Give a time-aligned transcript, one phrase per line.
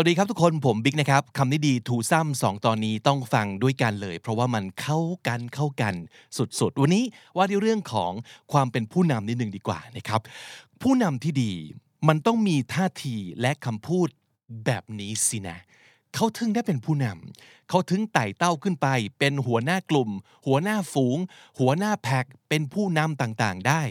[0.00, 5.94] วัสดีครับทุกคนผมบิ๊กนะครับคำนี้ดีทูซ้ำสองตอนนี้ต้องฟังด้วยกันเลย เพราะว่ามันเข้ากันเข้ากัน
[6.36, 7.04] สุดๆ วันนี้
[7.36, 8.12] ว่าในเรื่องของ
[8.52, 10.20] ความเป็นผู้นำนิดหนึ่งดีกว่านะครับ
[10.82, 11.52] ผู้นำที่ดี
[12.08, 14.08] มันต้องมีท่าทีและคำพูด
[14.64, 15.58] แบบนี้สินะ
[16.14, 18.88] เขาถึงได้เป็นผู้นำเขาถึงไต่เต้าขึ้นไป
[19.18, 20.10] เป็นหัวหน้ากลุ่ม
[20.46, 21.18] หัวหน้าฝูง
[21.60, 23.82] หัวหน้าแพ็กเป็นผู้นำต่างๆ ได้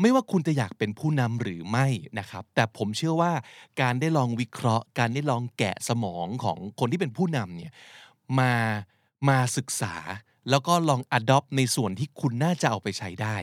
[0.00, 1.86] ไม่ว่าคุณจะอยากเป็นผู้นำหรือไม่
[2.18, 3.32] นะครับ แต่ผมเชื่อว่า
[3.80, 7.72] การได้ลองวิเคราะห์ การได้ลองแกะสมองของคนที่เป็นผู้นำเนี่ย
[8.38, 8.52] มา
[9.28, 9.94] มาศึกษา
[10.50, 13.36] แล้วก็ลอง adopt ในส่วนที่คุณน่าจะเอาไปใช้ได้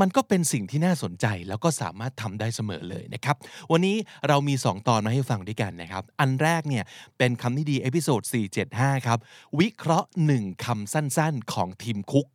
[0.00, 3.36] มันก็เป็นสิ่งที่น่าสนใจแล้วก็สามารถทำได้เสมอเลยนะครับ
[3.72, 3.96] วันนี้
[4.28, 6.84] เรามี 2 ตอนมาให้ฟังด้วยกันนะครับ อันแรกเนี่ย
[7.18, 8.22] เป็นคำนี้ดี episode
[8.64, 9.18] 475 ครับ
[9.60, 12.26] วิเคราะห์ 1คำสั้นๆ ของทิมคุก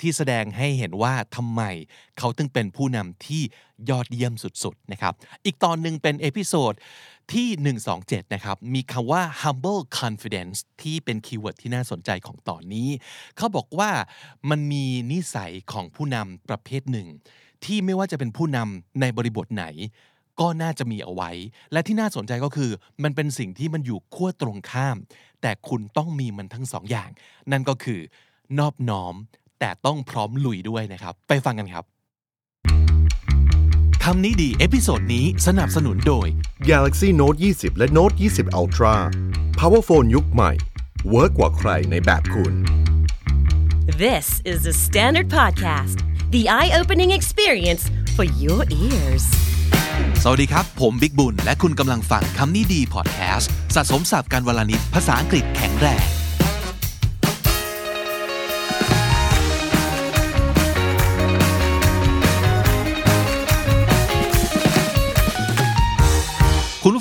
[0.00, 1.62] ที่แสดงให้เห็นว่าทำไม
[2.18, 3.42] เขาถึงเป็นผู้นำที่
[3.90, 6.74] ยอดเยี่ยมสุดๆนะครับอีกตอนหนึ่งเป็น episode
[7.32, 12.88] ที่ 127 นะครับ มีคำว่า humble confidence ที่เป็น keyword ที่น่าสนใจของตอนนี้
[13.36, 13.90] เขาบอกว่า
[14.50, 17.08] มันมีนิสัยของผู้นำประเภทหนึ่ง
[17.64, 19.66] ที่ไม่ว่าจะเป็นผู้นำในบริบทไหน
[20.40, 21.30] ก็น่าจะมีเอาไว้
[21.72, 22.70] และที่น่าสนใจก็คือ
[23.02, 24.96] มันเป็นสิ่งที่มันอยู่ขั้วตรงข้าม
[25.42, 27.10] แต่คุณต้องมีมันทั้งสองอย่าง
[27.52, 28.00] นั่นก็คือ
[28.58, 29.14] นอบน้อม
[29.64, 31.84] แต่ต้องพร้อมลุยด้วยนะครับ ไปฟังกันครับ
[34.04, 36.26] คำนี้ดี episode นี้สนับสนุนโดย
[36.70, 38.94] Galaxy Note 20 และ Note 20 Ultra
[39.58, 40.52] Powerphone ยุคใหม่
[41.10, 42.54] เวิร์กกว่าใครในแบบคุณ
[44.04, 45.96] This is the Standard Podcast,
[46.34, 47.82] the eye opening experience
[48.16, 49.24] for your ears.
[50.22, 56.04] สวัสดีครับ ผมบิ๊กบุญ และคุณกำลังฟังคำนี้ดีพอดแคสต์สะสมศัพท์กันวันละนิดภาษาอังกฤษแข็งแรง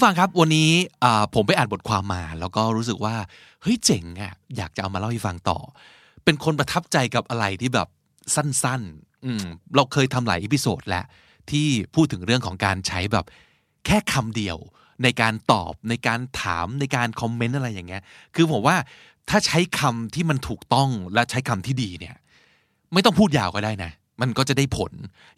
[0.04, 0.72] ผู้ฟังครับวันนี้
[1.34, 3.16] ผมไปอ่านบทความมา แล้วก็รู้สึกว่า
[3.62, 5.60] เฮ้ยเจ๋งอะอยากจะเอามาเล่าให้ฟังต่อ
[6.24, 7.88] เป็นคนประทับใจกับอะไรที่แบบ
[8.36, 9.44] สั้นๆอืม
[9.76, 11.06] เราเคยทำหลาย episode แล้ว
[11.52, 13.26] ที่พูดถึงเรื่องของการใช้แบบ
[13.86, 14.58] แค่คำเดียว
[15.04, 18.02] ในการตอบในการถามในการคอมเมนต์อะไรอย่างเงี้ย
[18.36, 18.76] คือผมว่า
[19.30, 22.16] ถ้าใช้คำที่มันถูกต้องและใช้คำที่ดีเนี่ย
[22.94, 24.92] ไม่ต้องพูดยาวก็ได้นะ มันก็จะได้ผล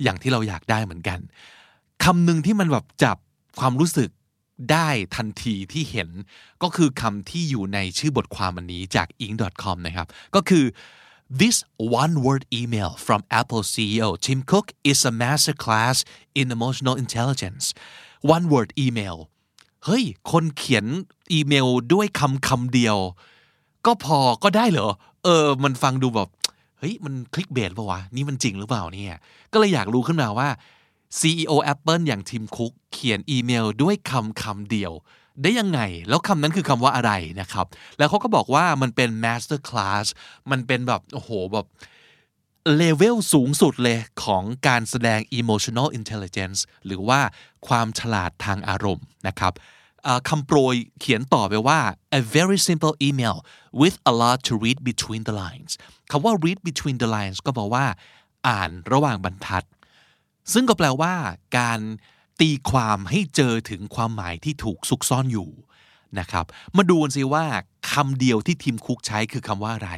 [0.04, 1.20] อย่างที่เราอยากได้เหมือนกัน
[2.04, 3.18] คำหนึ่งที่มันแบบจับ
[3.62, 4.10] ความรู้สึก
[4.72, 6.10] ได้ทันทีที่เห็น
[6.64, 10.66] ก็คือคำที่อยู่ในชื่อบทความอันนี้จาก ing.com นะครับ ก็คือ
[11.42, 11.58] this
[12.02, 15.98] one word email from Apple CEO Tim Cook is a masterclass
[16.40, 17.66] in emotional intelligence
[18.36, 19.18] one word email
[19.86, 20.86] เฮ้ย คนเขียน
[21.32, 22.98] อีเมลด้วยคำคำเดียว
[23.86, 24.90] ก็พอก็ได้เหรอ
[25.24, 26.30] เออ มันฟังดูแบบ
[26.80, 29.18] เฮ้ย มันคลิกเบสป่าวะ นี่มันจริงหรือเปล่าเนี่ย
[29.52, 30.48] ก็เลยอยากรู้ขึ้นมาว่า
[31.20, 34.94] CEO Apple อย่างทีมคุกเขียนอีเมลด้วยคำคำเดียว
[35.44, 37.12] ได้ยังไง แล้วคำนั้นคือคำว่าอะไร
[37.42, 37.66] นะครับ
[37.98, 40.06] แล้วเขาก็บอกว่ามันเป็น master class
[40.52, 41.68] มันเป็นแบบ โอ้โหแบบ
[42.78, 47.20] เลเวลสูงสุดเลยของการแสดง emotional intelligence หรือว่า
[47.68, 49.54] ความฉลาดทางอารมณ์นะครับ
[50.30, 51.80] คำโปรยเขียนต่อไปว่า
[52.20, 53.38] a very simple email
[53.82, 55.72] with a lot to read between the lines
[56.12, 57.86] คำว่า read between the lines ก็บอกว่า
[58.48, 59.64] อ่านระหว่างบรรทัด
[60.54, 61.14] ซึ่งก็แปลว่า
[61.58, 61.80] การ
[62.42, 65.50] ตีความให้เจอถึงความหมายที่ถูกซุกซ่อนอยู่
[66.20, 66.46] นะครับ
[66.78, 67.46] มาดูกันสิว่า
[67.92, 69.92] คำเดียวที่ทีมคุกใช้คือคำว่าอะไร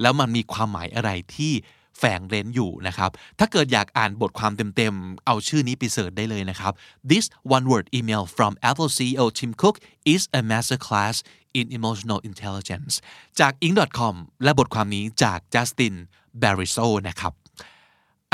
[0.00, 1.52] แล้วมันมีความหมายอะไรที่
[1.98, 6.72] แฝงเร้นอยู่นะครับ ถ้าเกิดอยากอ่านบทความเต็มๆ เอาชื่อนี้ไปเสิร์ชได้เลยนะครับ
[7.10, 7.24] This
[7.56, 9.76] one word email from Apple CEO Tim Cook
[10.14, 11.16] is a masterclass
[11.58, 12.94] in emotional intelligence
[13.40, 14.14] จาก ing.com
[14.44, 15.94] และบทความนี้จาก Justin
[16.42, 17.32] Bariso นะครับ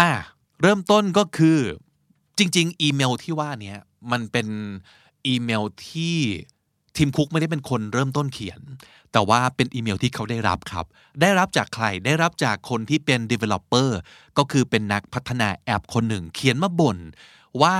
[0.01, 0.11] อะ
[0.63, 1.59] เริ่มต้นก็คือ
[2.39, 3.75] จริง ๆ อีเมลที่ว่านี้
[4.13, 4.47] มันเป็น
[5.27, 6.19] อีเมลที่
[6.97, 8.61] ทีมคุกไม่ได้เป็นคนเริ่มต้นเขียน
[9.13, 10.87] แต่ว่าเป็นอีเมลที่เขาได้รับครับ
[11.21, 13.91] ได้รับจากใคร ได้รับจากคนที่เป็น developer
[14.39, 16.99] ก็คือเป็นนักพัฒนาแอปคนหนึ่ง เขียนมาบ่น
[17.63, 17.77] ว่า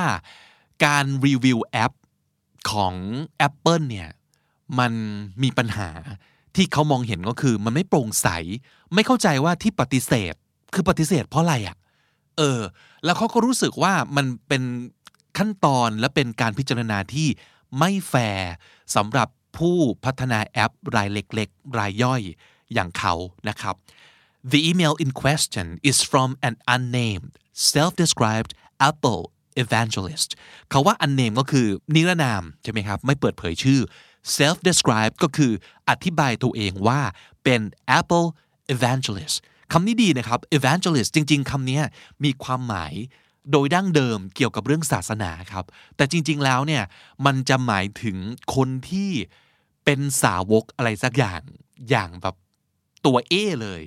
[0.85, 1.93] การรีวิวแอป
[2.71, 2.95] ของ
[3.47, 4.09] Apple เนี่ย
[4.79, 4.93] มัน
[5.43, 5.89] มีปัญหา
[6.57, 8.29] ที่เขามองเห็นก็คือมันไม่โปร่งใส
[8.95, 10.35] ไม่เข้าใจว่าที่ปฏิเสธ
[10.75, 11.77] คือปฏิเสธเพราะอะไรอะ่ะ
[12.39, 12.61] เออ
[13.05, 14.63] แล้วเขาก็รู้สึกว่ามันเป็น
[15.39, 17.29] ขั้นตอนและเป็นการพิจารณาที่
[17.79, 18.53] ไม่แฟร์
[18.97, 19.29] สำหรับ
[19.59, 22.23] ผู้พัฒนาแอปรายเล็กๆ รายย่อย
[22.75, 23.15] อย่างเขา
[23.49, 23.75] นะครับ
[24.53, 27.31] The email in question is from an unnamed
[27.73, 28.51] self-described
[28.91, 29.23] Apple
[29.63, 30.31] evangelist
[30.71, 33.81] เขาว่า unnamed ก็คือนิรนามใช่ไหมครับ ไม่เปิดเผยชื่อ
[34.39, 35.53] self-described ก็คือ
[35.89, 37.01] อธิบายตัวเองว่า
[37.45, 37.61] เป็น
[37.99, 38.27] Apple
[38.75, 39.37] evangelist
[39.73, 41.81] คำนี้ดีนะครับ evangelist จริง ๆคำนี้
[42.25, 42.95] มีความหมาย
[43.53, 45.65] โดยดั้งเดิมเกี่ยวกับเรื่องศาสนาครับ
[45.97, 46.83] แต่จริง ๆ แล้วเนี่ย
[47.27, 48.17] มันจะหมายถึง
[48.55, 49.11] คนที่
[49.85, 51.41] เป็นสาวกอะไรสักอย่าง
[51.91, 52.35] อย่างแบบ
[53.07, 53.81] ตัวเอเลย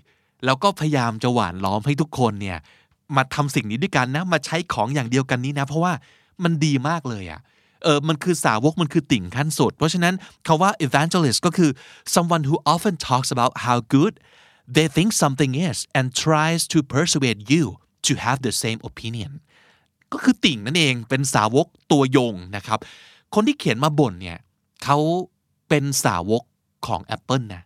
[0.46, 2.58] แล้วก็พยายามจะหวานล้อมให้ทุกคนเนี่ย
[3.16, 5.94] มาทำสิ่งนี้ด้วยกันนะ มาใช้ของอย่างเดียวกันนี้นะ เพราะว่า
[6.44, 7.40] มันดีมากเลยอะ่ะ
[7.84, 10.14] เออมันคือสาวกมันคือติ่งขั้นสุด เพราะฉะนั้น
[10.48, 11.72] คาว่า evangelist ก็คือ
[12.16, 14.14] someone who often talks about how good
[14.76, 17.64] they think something is and tries to persuade you
[18.08, 19.32] to have the same opinion
[20.12, 22.80] ก็คือติ่งนั่นเองเป็นสาวกตัวยงนะครับ
[23.34, 24.38] คนที่เขียนมาบ่นเนี่ย
[24.84, 24.98] เขา
[25.70, 26.44] เป็นสาวก
[26.88, 27.64] ของ Apple นะ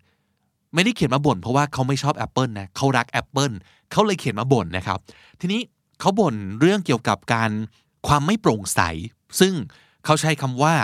[0.73, 3.53] ไม่ได้เขียนมาบ่นเพราะว่าเขาไม่ชอบ Apple นะเขารัก Apple
[3.91, 4.99] เขาเลยเขียนมาบ่นนะครับ
[5.39, 5.61] ทีนี้
[5.99, 7.51] เขาบ่นเรื่องเกี่ยวกับการ
[8.07, 8.81] ความไม่โปร่งใส
[9.39, 9.53] ซึ่ง
[10.05, 10.75] เขาใช้คำว่า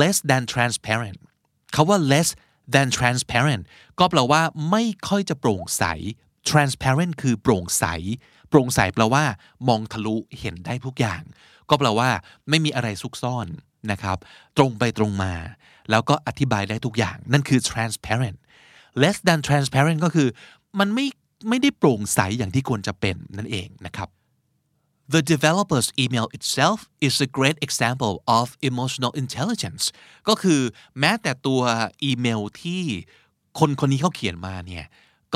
[0.00, 1.18] less than transparent
[1.74, 2.28] คาว่า less
[2.72, 3.62] than transparent
[3.98, 5.84] ก็แปลว่าไม่ค่อยจะโปร่งใส
[6.50, 7.84] transparent คือโปร่งใส
[8.48, 9.24] โปร่งใสแปลว่า
[9.68, 11.22] มองทะลุเห็นได้ทุกอย่าง
[11.68, 12.10] ก็แปลว่า
[12.48, 13.46] ไม่มีอะไรซุกซ่อน
[13.90, 14.18] นะครับ
[14.56, 15.32] ตรงไปตรงมา
[15.90, 18.38] แล้วก็อธิบายได้ทุกอย่าง นั่นคือ transparent
[19.02, 20.28] less than transparent ก็คือ
[20.78, 21.06] มันไม่
[21.48, 24.08] ไม่ได้โปร่งใสอย่างที่ควรจะเป็นนั่นเองนะครับ
[25.12, 29.84] The developer's email itself is a great example of emotional intelligence
[30.28, 30.60] ก็คือ
[31.00, 31.60] แม้แต่ตัว
[32.04, 32.82] อีเมลที่
[33.58, 34.86] คนคนนี้เขาเขียนมาเนี่ย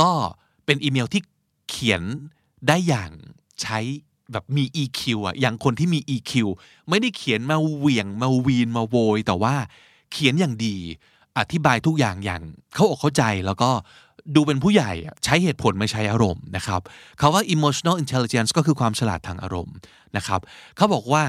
[0.00, 0.10] ก็
[0.64, 1.22] เป็นอีเมลที่
[1.70, 2.02] เขียน
[2.68, 3.10] ได้อย่าง
[3.62, 3.78] ใช้
[4.32, 6.32] แบบมี EQ อะอย่างคนที่มี EQ
[6.88, 9.54] ไม่ได้เขียนมาเหวี่ยงมาวีนมาโวย แต่ว่า
[10.12, 10.76] เขียนอย่างดี
[11.38, 12.42] อธิบายทุกอย่างอย่าง
[12.74, 13.70] เข้าอกเข้าใจแล้วก็
[14.34, 14.92] ดูเป็นผู้ใหญ่
[15.24, 16.80] ใช้เหตุผลไม่ใช้อารมณ์นะครับ
[17.18, 19.76] เขาว่า emotional intelligence ก็คือความฉลาดทางอารมณ์
[20.16, 20.40] นะครับ
[20.76, 21.24] เขาบอกว่า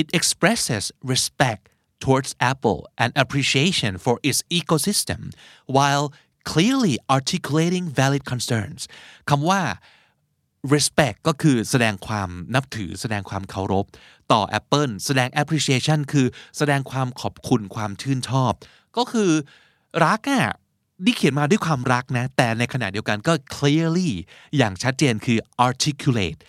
[0.00, 1.62] it expresses respect
[2.02, 5.20] towards Apple and appreciation for its ecosystem
[5.76, 6.06] while
[6.52, 8.80] clearly articulating valid concerns
[9.30, 9.60] คำว่า
[10.74, 13.86] respect ก็คือแสดงความนับถือ แสดงความเคารพ
[14.32, 16.26] ต่อ Apple แสดง appreciation คือ
[16.58, 18.52] แสดงความขอบคุณความชื่นชอบ
[18.96, 19.30] ก็คือ
[20.04, 20.46] รักอะ่ะ
[21.04, 24.10] นี่เขียนมาด้วยความรักนะ แต่ในขณะเดียวกันก็ clearly
[24.56, 26.40] อย่างชัดเจนคือ articulate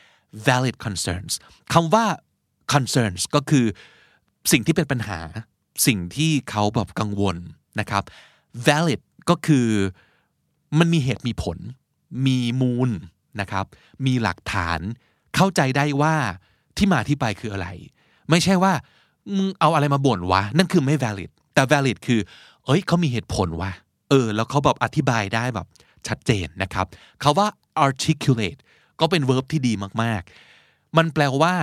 [0.48, 1.34] valid concerns
[1.74, 2.06] คำว่า
[2.74, 3.66] concerns ก็คือ
[4.52, 5.20] สิ่งที่เป็นปัญหา
[5.88, 7.38] สิ่งที่เขาแบบกังวล
[7.80, 8.04] นะครับ
[8.68, 9.68] valid ก็คือ
[10.80, 11.58] มันมีเหตุมีผล
[12.26, 12.90] มีมูล
[13.42, 13.66] นะครับ
[14.06, 14.80] มีหลักฐาน
[15.36, 16.16] เข้าใจได้ว่า
[16.78, 17.68] ที่มาที่ไปคืออะไร
[18.30, 18.74] ไม่ใช่ว่า
[19.36, 22.20] มึงเอาอะไรมาบ่นวะ นั่นคือไม่ valid แต่ valid คือ
[22.66, 23.72] เอ้ยเขามีเหตุผลวะ
[24.10, 25.68] เออ แล้วเขาแบบอธิบายได้แบบ
[26.08, 26.86] ชัดเจนนะครับ
[27.22, 27.48] เขาว่า
[27.86, 28.60] articulate
[29.00, 29.74] ก็เป็น verb ที่ดี
[30.04, 31.56] มากๆ มันแปลว่า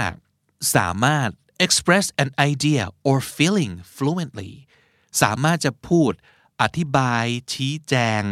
[0.77, 1.29] สามารถ
[1.65, 4.53] express an idea or feeling fluently
[5.23, 6.13] สามารถจะพูด
[6.63, 8.23] อธิบาย ชี้แจง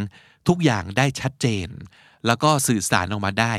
[0.49, 1.69] ทุกอย่างได้ชัดเจน
[2.27, 3.55] แล้วก็สื่อสารออกมาได้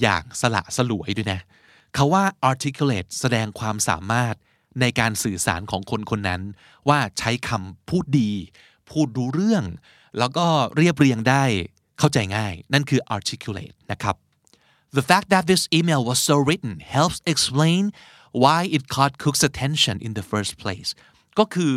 [0.00, 1.40] อย่างสละสลวยด้วยนะ
[1.94, 4.34] เขาว่า articulate แสดงความสามารถ
[4.80, 6.42] ในการสื่อสารของคนคนนั้น
[6.88, 8.32] ว่าใช้คำพูดดี
[8.90, 9.64] พูดรู้เรื่อง
[10.18, 10.46] แล้วก็
[10.76, 11.44] เรียบเรียงได้
[11.98, 14.16] เข้าใจง่าย นั่นคือ articulate นะครับ
[14.96, 17.84] The fact that this email was so written helps explain
[18.42, 20.90] why it caught Cook's attention in the first place
[21.38, 21.72] ก็คือ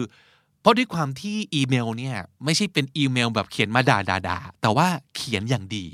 [0.61, 5.85] เพราะด้วยความที่อีเมลเนี่ยไม่ใช่เป็นอีเมลแบบเขียนมาด่าด่าแต่ว่าเขียนอย่างดี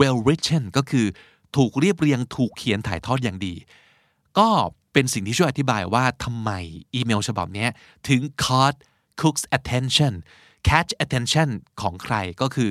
[0.00, 1.06] well written ก็คือ
[1.56, 3.54] ถูกเรียบเรียงถูกเขียนถ่ายทอดอย่างดี
[4.38, 4.48] ก็
[4.92, 6.50] เป็นสิ่งที่ช่วยอธิบายว่าทำไม
[6.94, 7.66] อีเมลฉบับนี้
[8.08, 8.76] ถึง caught
[9.20, 10.12] Cook's attention
[10.68, 11.50] catch attention
[11.80, 12.70] ของใครก็คือ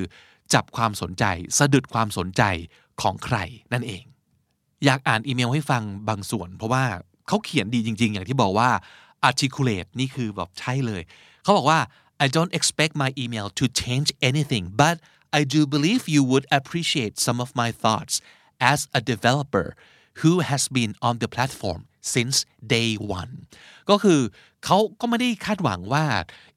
[0.53, 1.23] จับความสนใจ
[1.57, 2.43] สะดุดความสนใจ
[3.01, 3.37] ของใคร
[3.73, 4.03] นั่นเอง
[4.85, 6.83] อยากอ่านอีเมลให้ฟังบางส่วน เพราะว่า
[7.27, 8.69] เขาเขียนดีจริง ๆ อย่างที่บอกว่า
[9.29, 11.01] articulate นี่คือแบบใช่เลย
[11.43, 11.79] เขาบอกว่า
[12.25, 14.95] I don't expect my email to change anything but
[15.39, 18.15] I do believe you would appreciate some of my thoughts
[18.71, 19.67] as a developer
[20.21, 21.81] who has been on the platform
[22.13, 22.37] since
[22.73, 22.89] day
[23.19, 23.33] one
[23.89, 24.19] ก็คือ
[24.65, 26.05] เขาก็ไม่ได้คาดหวังว่า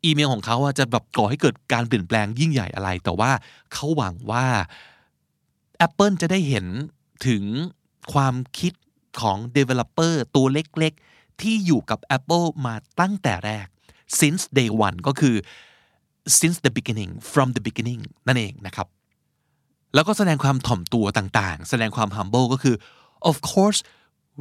[0.04, 3.30] อีเมลของเขาจะแบบก่อให้เกิดการเปลี่ยนแปลงยิ่งใหญ่อะไร แต่ว่า
[3.72, 4.46] เขาหวังว่า
[5.86, 6.66] Apple จะได้เห็น
[7.26, 7.44] ถึง
[8.12, 8.72] ความคิด
[9.20, 13.66] ของ Developer ตัวเล็กๆ ที่อยู่กับ Apple มาตั้งแต่แรก
[14.20, 15.34] since day one ก็คือ
[16.38, 18.88] since the beginning from the beginning นั่นเองนะครับ
[19.94, 22.76] แล้วก็แสดงความถ่อมตัวต่างๆ แสดงความ humble ก็คือ
[23.30, 23.80] of course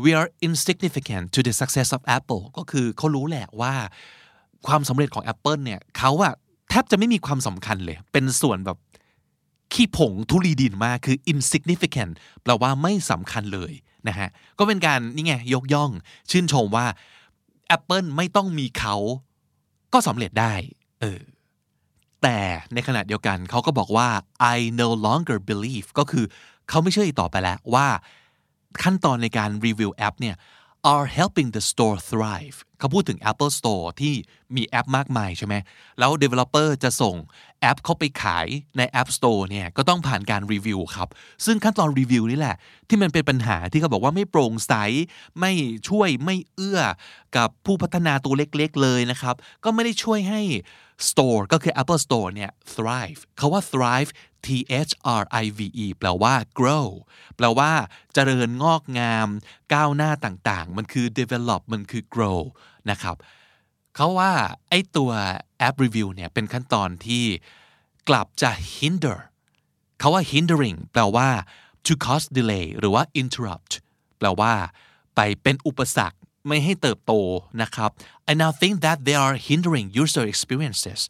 [0.04, 3.74] we are insignificant to the success of Apple ก็คือเขารู้แหละว่า
[4.68, 6.34] ความสำเร็จของ Apple เนี่ยเขาอะ
[6.70, 8.78] แทบจะไม่มีความสำคัญเลย เป็นส่วนแบบ
[9.74, 13.72] ขี้ผงทุลีดินมากคือ insignificant แปลว่าไม่สำคัญเลย
[14.08, 15.92] นะฮะ ก็เป็นการนี่ไงยกย่อง
[16.32, 16.86] ชื่นชมว่า
[17.76, 18.96] Apple ไม่ต้องมีเขา
[19.94, 20.54] ก็สำเร็จได้
[21.02, 21.22] เออ
[22.24, 22.38] แต่
[22.74, 24.08] ในขณะเดียวกันเขาก็บอกว่า
[24.56, 26.26] I no longer believe ก็คือ
[26.70, 27.88] เขาไม่เชื่ออีกต่อไปแล้วว่า
[28.84, 30.36] ขั้นตอนในการรีวิวแอปเนี่ย
[30.94, 34.14] are helping the store thrive เขาพูดถึง Apple Store ที่
[34.56, 35.56] มีแอปมากมายใช่ไหม
[36.00, 37.16] แล้ว developer จะส่ง
[37.62, 41.10] แอปเข้าไปขายใน App Store เนี่ยก็ต้องผ่านการรีวิวครับ
[41.46, 42.56] ซึ่งขั้นตอนรีวิวนี่แหละ
[42.90, 44.74] ที่มันเป็นปัญหาที่เขาบอกว่าไม่โปร่งใส
[45.40, 45.52] ไม่
[45.90, 46.82] ช่วยไม่เอื้อ
[47.38, 50.42] กับผู้พัฒนาตัวเล็กๆเลยนะครับ ก็ไม่ได้ช่วยให้
[51.10, 54.10] store ก็คือ Apple Store เนี่ย thrive เขาว่า thrive
[54.46, 54.48] T
[54.88, 56.88] H R I V E แปลว่า grow
[57.36, 57.72] แปลว่า
[58.14, 59.28] เจริญงอกงาม
[59.74, 62.40] ก้าวหน้าต่างๆ มันคือ develop มันคือ grow
[62.90, 63.16] นะครับ
[63.96, 64.32] เขาว่า
[64.70, 65.12] ไอ้ตัว
[65.60, 67.26] แอปรีวิวเนี่ยเป็นขั้นตอนที่
[68.10, 69.18] กลับจะ hinder
[70.00, 71.30] เขาว่า hindering แปลว่า
[71.86, 73.74] to cause delay หรือว่า interrupt
[74.18, 74.54] แปลว่า
[75.16, 77.14] ไปเป็นอุปสรรค ไม่ให้เติบโต
[77.62, 77.90] นะครับ
[78.32, 81.02] I now think that they are hindering user experiences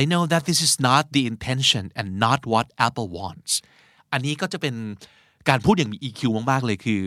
[0.00, 3.52] I know that this is not the intention and not what Apple wants
[4.12, 4.74] อันนี้ก็จะเป็น
[5.48, 7.00] การพูดอย่างมี EQ มากๆเลยคือ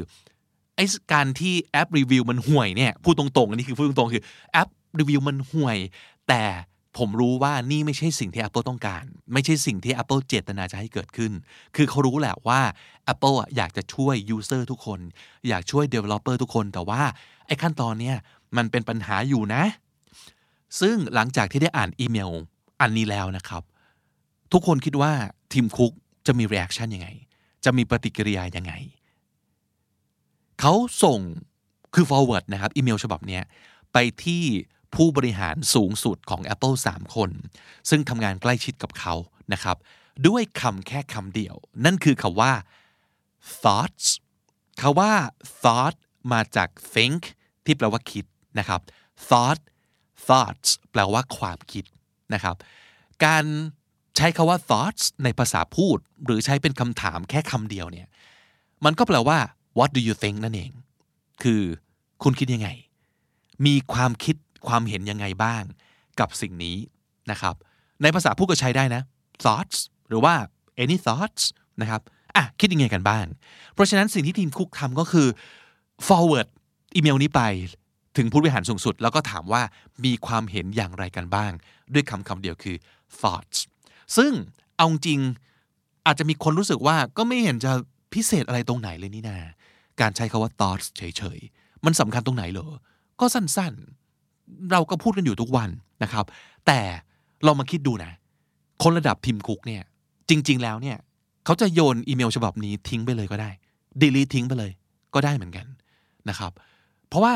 [0.75, 4.67] ไอ้การที่แอปรีวิวมันห่วยเนี่ยพูดตรงๆอันนี้คือพูดตรงๆคือแอป
[4.99, 5.77] รีวิวมันห่วย
[6.27, 6.43] แต่
[6.97, 9.03] ผมรู้ว่านี่ไม่ใช่สิ่งที่ Apple ต้องการ
[9.33, 11.31] ไม่ใช่สิ่งที่ Apple เจตนาจะให้เกิดขึ้น
[11.75, 12.59] คือเขารู้แหละว่า
[13.13, 14.99] Apple อะอยากจะช่วย User ทุกคน
[15.49, 17.01] อยากช่วย Developer ทุกคน แต่ว่า
[17.45, 18.15] ไอ้ขั้นตอนเนี้ย
[18.57, 19.63] มันเป็นปัญหาอยู่นะ
[20.79, 22.31] ซึ่งหลังจากที่ได้อ่านอีเมล
[22.81, 23.63] อันนี้แล้วนะครับ
[24.53, 25.11] ทุกคนคิดว่า
[25.53, 25.91] ทีมคุก
[26.27, 27.09] จะมี reaction ยังไง
[27.65, 28.73] จะมีปฏิกิริยายังไง
[30.59, 31.19] เขาส่ง
[31.93, 33.39] คือ forward นะครับอีเมลฉบับนี้
[33.93, 34.43] ไปที่
[34.95, 37.29] ผู้บริหารสูงสุดของ Apple 3 คน
[37.89, 39.13] ซึ่งทำงานใกล้ชิดกับเขา
[39.53, 39.77] นะครับ
[40.27, 41.55] ด้วยคำแค่คำเดียว
[41.85, 42.51] นั่นคือคำว่า
[43.61, 44.07] thoughts
[44.81, 45.11] คำว่า
[45.61, 45.95] thought
[46.33, 47.21] มาจาก think
[47.65, 48.25] ที่แปลว่าคิด
[48.59, 48.81] นะครับ
[49.29, 49.61] thought
[50.27, 51.85] thoughts แปลว่าความคิด
[52.33, 52.55] นะครับ
[53.25, 53.45] การ
[54.17, 58.07] ใช้คาว่า thoughts ในภาษาพูด หรือใช้เป็นคำถามแค่คำเดียวเนี่ย
[58.85, 59.37] มันก็แปลว่า
[59.77, 60.71] what do you think นั่นเอง
[61.43, 61.61] คือ
[62.23, 62.69] คุณคิดยังไง
[63.65, 64.35] มีความคิด
[64.67, 65.63] ความเห็นยังไงบ้าง
[66.19, 66.77] กับสิ่งนี้
[67.31, 67.55] นะครับ
[68.01, 69.01] ในภาษาพูดก็ใช้ได้นะ
[69.43, 69.77] thoughts
[70.09, 70.33] หรือว่า
[70.83, 71.43] any thoughts
[71.81, 72.01] นะครับ
[72.35, 73.25] อะคิดยังไงกันบ้าง
[73.73, 75.27] เพราะฉะนั้นสิ่งที่ทีมคุกทำก็คือ
[76.07, 76.47] forward
[76.95, 77.41] อีเมลนี้ไป
[78.17, 79.61] ถึงผู้บริหารสูงสุด แล้วก็ถามว่า
[80.05, 81.51] มีความเห็นอย่างไรกันบ้าง
[81.93, 82.75] ด้วยคำคำเดียวคือ
[83.19, 83.57] thoughts
[84.17, 84.31] ซึ่ง
[84.77, 85.19] เอาจริง
[86.05, 87.71] อาจจะมีคนรู้สึกว่าก็ไม่เห็นจะ
[88.13, 89.37] พิเศษอะไรตรงไหนเลยนี่นา
[90.01, 92.67] การใช้คาว่า thoughts เฉยๆ มันสำคัญตรงไหนเหรอ
[93.19, 93.98] ก็สั้นๆ
[94.71, 95.69] เราก็พูดกันอยู่ทุกวัน
[96.03, 96.25] นะครับ
[96.67, 96.79] แต่
[97.43, 98.11] เรามาคิดดูนะ
[98.83, 99.83] คนระดับทีมคุกเนี่ย
[100.29, 100.97] จริง ๆ แล้วเนี่ย
[101.45, 103.49] เขาจะโยนอีเมลฉบับนี้ทิ้งไปเลยก็ได้
[104.01, 104.71] delete ทิ้งไปเลย
[105.13, 105.65] ก็ได้เหมือนกัน
[106.29, 106.51] นะครับ
[107.07, 107.33] เพราะว่า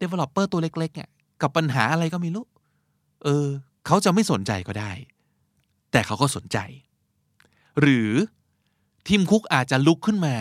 [0.00, 1.08] developer ตัวเล็ก ๆ เนี่ย
[1.42, 2.46] กับปัญหาอะไรก็ไม่รู้
[3.24, 3.46] เออ
[3.86, 4.90] เขาจะไม่สนใจก็ได้
[5.92, 6.58] แต่เขาก็สนใจ
[7.80, 8.10] หรือ
[9.08, 10.36] ทีมคุกอาจจะลุกขึ้นมา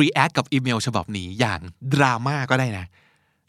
[0.00, 1.60] react กับอีเมลฉบับนี้อย่าง
[1.94, 2.86] ดราม่าก็ได้นะ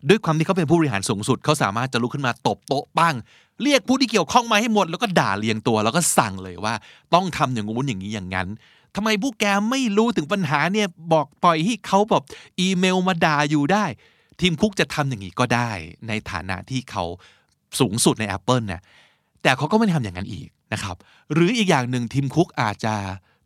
[0.10, 3.16] ด้วยความที่เขาเป็นผู้บริหารสูงสุด เขาสามารถจะลุกขึ้นมาตบโต๊ะบ้ง
[3.64, 6.74] เรียกผู้ที่เกี่ยวข้องมาให้หมด แล้วก็ด่าเลียงตัว แล้วก็สั่งเลยว่า
[7.14, 8.48] ต้องทำอย่างงู้นอย่างนี้อย่างนั้น
[8.96, 12.24] ทำไมพวกแกไม่รู้ถึงปัญหาเนี่ยบอกปล่อยให้เขาแบบ
[12.60, 13.86] อีเมลมาด่าอยู่ได้
[14.42, 15.70] ทีมคุกจะทำอย่างนี้ก็ได้
[16.08, 17.04] ในฐานะที่เขา
[17.80, 18.82] สูงสุดใน Apple นะ
[19.44, 20.96] แต่เขาก็ไม่ทำอย่างนั้นอีกนะครับ
[21.34, 22.96] หรืออีกอย่างหนึ่งทีมคุกอาจจะ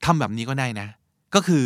[0.05, 0.87] ทำแบบนี้ก็ได้นะ
[1.35, 1.65] ก็คือ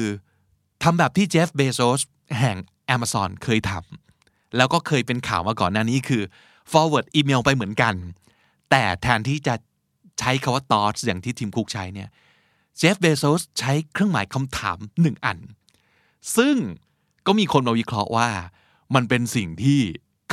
[0.83, 2.01] ทำแบบที่เจฟเบโซส
[2.39, 2.57] แห่ง
[2.95, 4.02] Amazon เคยทำ
[4.57, 6.23] แล้วก็เคยเป็นข่าวมาก่อนหน้านี้คือ
[6.71, 7.95] forward อีเมลไปเหมือนกัน
[8.69, 9.55] แต่แทนที่จะ
[10.19, 12.09] ใช้คาว่า thoughts อย่างที่ทีมคุกใช้เนี่ย
[12.77, 15.37] เจฟเบโซสใช้เครื่องหมายคำถามหนึ่งอัน
[16.37, 16.55] ซึ่ง
[17.27, 18.29] ก็มีคนมาวิเคราะห์ว่า
[18.95, 19.79] มันเป็นสิ่งที่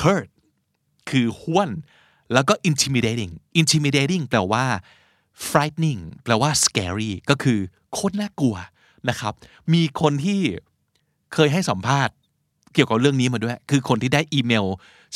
[0.01, 0.29] curt
[1.11, 1.71] คือห้วน
[2.33, 4.65] แล้วก็ intimidating intimidating แปลว่า
[5.49, 7.59] frightening แปลว่า scary ก็คือ
[7.93, 8.57] โคตรน่ากลัว
[9.09, 9.35] นะครับ
[9.73, 10.41] มีคนที่
[11.35, 12.15] เคยให้สัมภาษณ์
[12.75, 14.67] เกี่ยวกับเรื่องนี้มาด้วย คือคนที่ได้อีเมล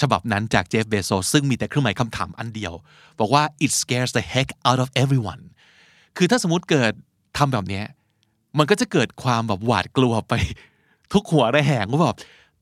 [0.00, 2.72] ฉบับนั้นจากเจฟเบโซซึ่งมีแต่เครื่องหมายคำถามอันเดียว
[3.18, 5.42] บอกว่า it scares the heck out of everyone
[6.16, 6.92] คือถ้าสมมติเกิด
[7.38, 7.82] ทำแบบนี้
[8.58, 10.32] มันก็จะเกิดความแบบหวาดกลัวไป
[11.12, 12.16] ทุกหัวระแหงว่าแบบ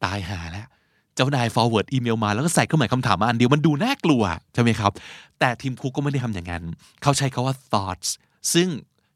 [0.05, 0.67] ตายหาแล้ว
[1.15, 4.23] เจ้านาย forward อีเมลมาแล้วก็ใส่เครื่องหมายคำถามมาอันเดียวมันดูน่ากลัว
[4.55, 4.93] ใช่ไหมครับ
[5.41, 6.65] แต่ทีมคุกก็ไม่ได้ทำอย่างนั้น
[7.03, 8.09] เขาใช้คาว่า thoughts
[8.53, 8.69] ซึ่ง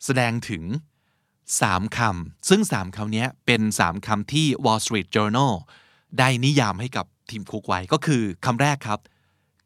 [0.04, 0.62] แสดงถึง
[1.54, 5.52] 3คำซึ่ง 3คำนี้เป็น 3คำที่ Wall Street Journal
[6.18, 9.00] ได้นิยามให้กับทีมคุกไว้ก็คือคำแรกครับ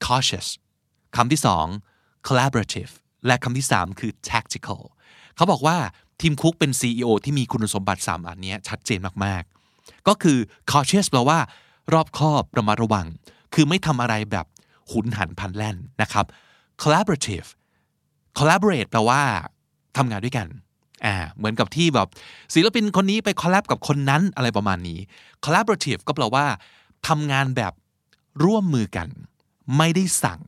[0.07, 0.49] cautious
[1.17, 1.67] คำที่สอง
[2.27, 2.93] collaborative
[3.27, 4.81] และคำที่สามคือ tactical
[5.37, 5.77] เขาบอกว่า
[6.21, 10.39] ทีมคุกเป็น CEO ที่มีคุณสมบัติ 3 อันนี้ชัดเจนมากๆ ก็คือ
[10.71, 11.39] cautious แปลว่า
[11.93, 13.07] รอบคอบระมัดระวัง
[13.55, 14.47] คือไม่ทำอะไรแบบ
[14.91, 16.27] หุนหันพันแล่นนะครับ
[16.83, 17.49] collaborative
[18.39, 19.23] collaborate แปลว่า
[19.97, 20.49] ทำงานด้วยกัน
[21.05, 22.09] อ่าเหมือนกับที่แบบ
[22.55, 24.99] ศิลปินคนนี้ไปคอลแลบกับคนนั้นอะไรประมาณนี้
[25.45, 26.47] collaborative ก็แปลว่า
[27.09, 27.73] ทำงานแบบ
[28.45, 29.09] ร่วมมือกัน
[29.77, 30.41] ไม่ได้สั่ง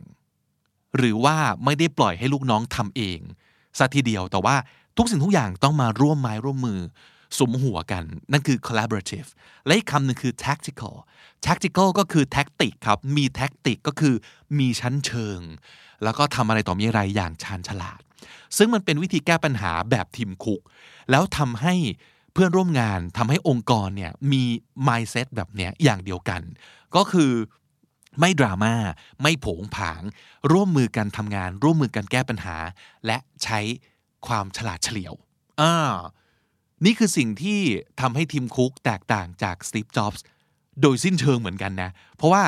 [0.97, 3.19] หรือว่าไม่ได้ปล่อยให้ลูกน้องทำเอง
[3.79, 4.57] สัทีเดียวแต่ว่า
[4.97, 6.81] ทุกสิ่งทุกอย่างต้องมาร่วมไม้ร่วมมือ
[7.39, 9.29] สมหัวกัน นั่นคือ collaborative
[9.67, 10.95] และอีกคำหนึ่งคือ tactical
[11.47, 14.15] tactical ก็คือ tactic ครับ มี tactic ก็คือ
[14.59, 15.41] มีชั้นเชิง
[16.05, 18.01] แล้วก็ทำอะไรต่อมีอะไรอย่างชาญฉลาด
[18.57, 20.61] ซึ่งมันเป็นวิธีแก้ปัญหาแบบทีมคุก
[21.11, 21.75] แล้วทำให้
[22.33, 24.43] เพื่อนร่วมงานทำให้องค์กรเนี่ยมี
[24.89, 26.43] mindset แบบเนี้ยอย่างเดียวกัน
[26.97, 27.33] ก็คือ
[28.21, 28.75] ไม่ดราม่า
[29.23, 30.03] ไม่ผงผาง
[30.53, 32.57] ร่วมมือกันทำงาน ร่วมมือกันแก้ปัญหา
[33.07, 33.61] และใช้
[34.27, 35.15] ความฉลาดเฉลียว
[35.61, 35.93] อ่า
[36.85, 37.61] นี่คือสิ่งที่
[38.01, 40.25] ทำให้ทีมคุกแตกต่างจากสตีฟจ็อบส์
[40.83, 42.43] โดยสิ้นเชิงเหมือนกันนะ เพราะว่า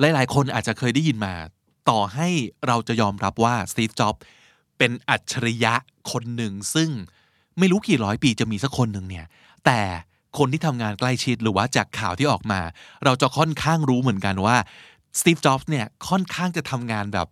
[0.00, 1.34] หลาย ๆ คนอาจจะเคยได้ยินมา
[1.90, 2.28] ต่อให้
[2.66, 4.22] เราจะยอมรับว่าสตีฟจ็อบส์
[4.78, 5.74] เป็นอัจฉริยะ
[6.10, 6.90] คนหนึ่งซึ่ง
[7.58, 9.26] ไม่รู้กี่ร้อยปีจะมีสักคนหนึ่งเนี่ย
[9.66, 9.80] แต่
[10.38, 12.60] คนที่ทำงานใกล้ชิดหรือว่าจากข่าวที่ออกมา
[13.04, 14.56] เราจะค่อนข้างรู้เหมือนกันว่า
[15.18, 17.26] สตีฟจ็อบส์เนี่ยค่อนข้างจะทำงานแบบ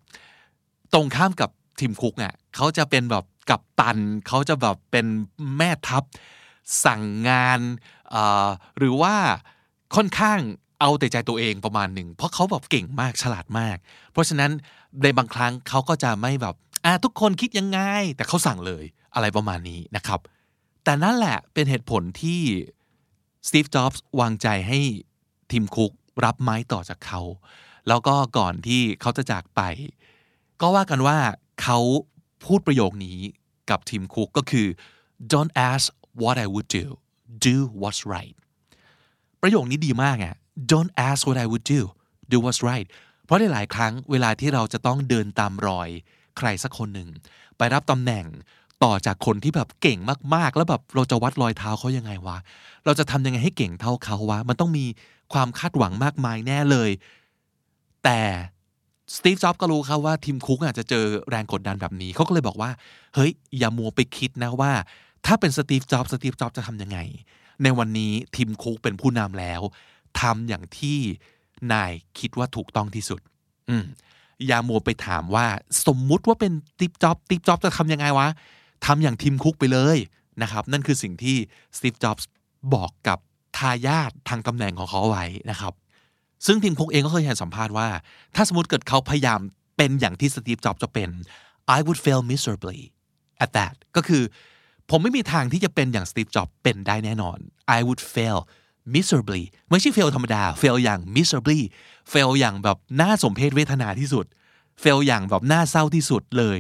[0.94, 5.06] ตรงข้ามกับทีมคุกอะเขาจะเป็นแบบกับตัน เขาจะแบบเป็น
[5.56, 6.04] แม่ทัพ
[6.84, 7.61] สั่งงาน
[8.78, 9.14] หรือว่า
[9.96, 10.38] ค่อนข้าง
[10.80, 13.76] เอาแต่ใจตัวเองประมาณหนึ่ง เพราะเขาแบบเก่งมากฉลาดมาก
[14.12, 14.50] เพราะฉะนั้น
[15.02, 17.80] ในบางครั้งเขาก็จะไม่แบบ อ่าทุกคนคิดยังไง
[18.16, 18.84] แต่เขาสั่งเลย
[19.14, 20.20] อะไรประมาณนี้นะครับ
[20.84, 22.40] แต่นั่นแหละเป็นเหตุผลที่
[23.48, 24.78] สตีฟจ็อบส์วางใจให้
[25.50, 25.92] ทีมคุก
[26.24, 27.20] รับไม้ต่อจากเขา
[27.88, 29.60] แล้วก็ก่อนที่เขาจะจากไป
[30.60, 31.18] ก็ว่ากันว่า
[31.62, 31.78] เขา
[32.44, 33.18] พูดประโยคนี้
[33.70, 34.66] กับทีมคุกก็คือ
[35.32, 35.84] don't ask
[36.22, 36.86] what I would do
[37.46, 38.36] do what's right
[39.42, 40.34] ประโยคนี้ดีมากอะ
[40.72, 41.80] don't ask what I would do
[42.32, 42.86] do what's right
[43.24, 45.88] เพราะหลายครั้งเวลาที่เราจะต้องเดินตามรอย
[46.38, 47.08] ใครสักคนหนึ่ง
[47.56, 48.26] ไปรับตำแหน่ง
[48.84, 49.98] ต่อจากคนที่แบบเก่ง
[50.34, 52.38] มากๆ แล้วแบบเราจะวัดรอยเท้าเขายังไงวะ
[52.84, 54.84] เราจะทำยังไงให้เก่งเท่าเขาวะ มันต้องมี
[55.32, 56.90] ความคาดหวังมากมายแน่เลย
[58.04, 58.20] แต่
[59.14, 62.70] สตีฟ จ็อบก็รู้ครับว่าทีมคุกอาจจะเจอแรงกดดันแบบนี้ เขาก็เลยบอกว่า
[63.14, 64.72] เฮ้ย อย่ามัวไปคิดนะว่า
[65.26, 66.98] ถ้าเป็นสตีฟ จ็อบสตีฟ จ็อบจะทำยังไง
[67.62, 69.61] ในวันนี้ทีมคุกเป็นผู้นำแล้ว
[70.20, 70.98] ทำอย่างที่
[71.72, 73.20] นายคิดว่าถูกต้องที่สุด
[73.70, 73.85] อืม
[74.46, 75.46] อย่ามัวไปถามว่า
[75.87, 78.28] สมมุติว่าเป็นติฟจ็อบติฟจ็อบจะทำยังไงวะ
[78.87, 79.98] ทำอย่างทีมคุกไปเลย
[80.42, 81.37] นะครับนั่นคือสิ่งที่
[81.76, 82.28] สตีฟจ็อบส์
[82.74, 83.18] บอกกับ
[83.59, 85.72] ทายาททางตำแหน่งของเขาไว้นะครับ
[86.46, 87.88] ซึ่งทีมคุกเองก็เคยเห็นสัมภาษณ์ว่า
[88.35, 89.40] ถ้าสมมติเกิดเขาพยายาม
[89.76, 91.11] เป็นอย่างที่สตีฟจ็อบจะเป็น
[91.76, 92.81] I would fail miserably
[93.44, 94.22] at that ก็คือ
[94.90, 97.38] ผมไม่มีทางที่จะเป็นอย่างสตีฟจ็อบเป็นได้แน่นอน
[97.76, 98.38] I would fail
[98.95, 101.61] miserably ไม่ใช่ fail ธรรมดา fail อย่าง miserably
[102.12, 104.27] fail อย่างแบบน่าสมเพชเวทนาที่สุด
[104.83, 106.59] fail อย่างแบบน่าเศร้าที่สุดเลย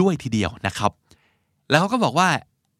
[0.00, 0.92] ด้วยทีเดียวนะครับ
[1.70, 2.30] แล้วเขาก็บอกว่า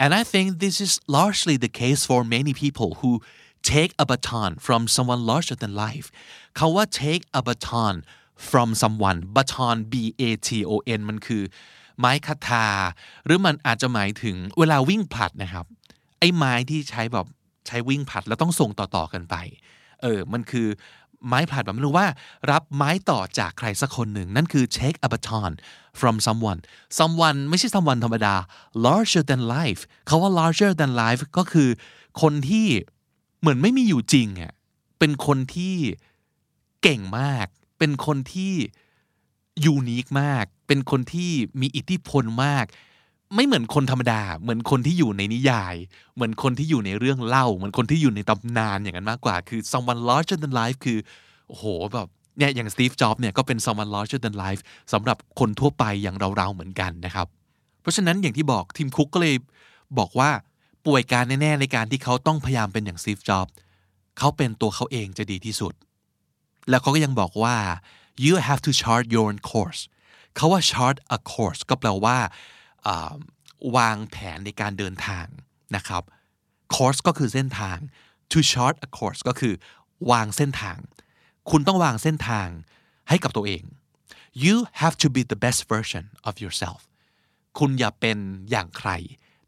[0.02, 3.10] and I think this is largely the case for many people who
[3.74, 6.06] take a baton from someone larger than life
[6.56, 7.94] เขาว่า take a baton
[8.48, 11.42] from someone baton b a t o n มันคือ
[11.98, 12.66] ไม้คาถา
[13.24, 15.66] หรือมันอาจจะหมายถึงเวลาวิ่งผลัดนะครับ
[16.18, 17.26] ไอ้ไม้ที่ใช้แบบ
[17.66, 19.34] ใช้วิ่งผลัดแล้วต้องส่งต่อๆกันไป
[20.02, 20.68] เออ มันคือ
[21.28, 22.06] ไม้ผลัดแบบไม่รู้ว่า
[22.50, 25.52] รับไม้ต่อจากใครสักคนหนึ่ง นั่นคือ take a baton
[26.00, 26.60] from someone
[26.98, 28.34] someone ไม่ใช่ someone ธรรมดา
[28.86, 31.68] larger than life เขาว่า larger than life ก็คือ
[32.22, 32.66] คนที่
[33.40, 34.52] เหมือนไม่มีอยู่จริงอะ
[34.98, 35.76] เป็นคนที่
[36.82, 37.46] เก่งมาก
[37.78, 38.54] เป็นคนที่
[39.64, 42.64] ยูนิคมาก เป็นคนที่มีอิทธิพลมาก
[43.34, 45.74] ไม่เหมือนคนธรรมดา เหมือนคนที่อยู่ในนิยาย
[46.14, 50.98] เหมือนคนที่อยู่ในเรื่องเล่า เหมือนคนที่อยู่ในตำนานอย่างนั้นมากกว่า คือ someone larger than life คือ
[51.48, 54.60] โอ้โห แบบเนี่ยอย่างสตีฟจ็อบเนี่ยก็เป็น someone larger than life
[54.92, 57.26] สำหรับคนทั่วไปอย่างเราๆเหมือนกันนะครับ
[57.80, 59.36] เพราะฉะนั้นอย่างที่บอกทีมคุกก็เลย
[59.98, 60.30] บอกว่า
[60.86, 63.46] ป่วยการแน่ๆในการที่เขาต้องพยายามเป็นอย่างซีฟจ็อบ
[64.18, 65.74] เขาเป็นตัวเขาเองจะดีที่สุด
[66.70, 67.56] แล้วเขาก็ยังบอกว่า
[68.24, 69.80] you have to chart your own course
[70.36, 72.18] เขาว่า chart a course ก็แปลว่า
[73.76, 75.26] วางแผนในการเดินทาง
[75.76, 76.02] นะครับ
[76.74, 77.78] course ก็คือเส้นทาง
[78.30, 79.54] to chart a course ก็คือ
[80.10, 80.78] วางเส้นทาง
[81.50, 82.48] คุณต้องวางเส้นทาง
[83.08, 83.62] ให้กับตัวเอง
[84.44, 86.80] you have to be the best version of yourself
[87.58, 88.18] คุณอย่าเป็น
[88.50, 88.90] อย่างใคร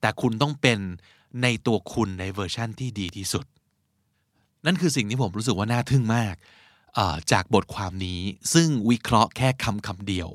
[0.00, 0.78] แต่คุณต้องเป็น
[1.42, 3.46] ในตัวคุณในเวอร์ชั่นที่ดีที่สุด
[4.66, 6.34] นั่นคือสิ่งที่ผมรู้สึกว่าน่าทึ่งมาก
[7.32, 8.20] จากบทความนี้
[8.54, 10.28] ซึ่งวิเคราะห์แค่คำคำเดียว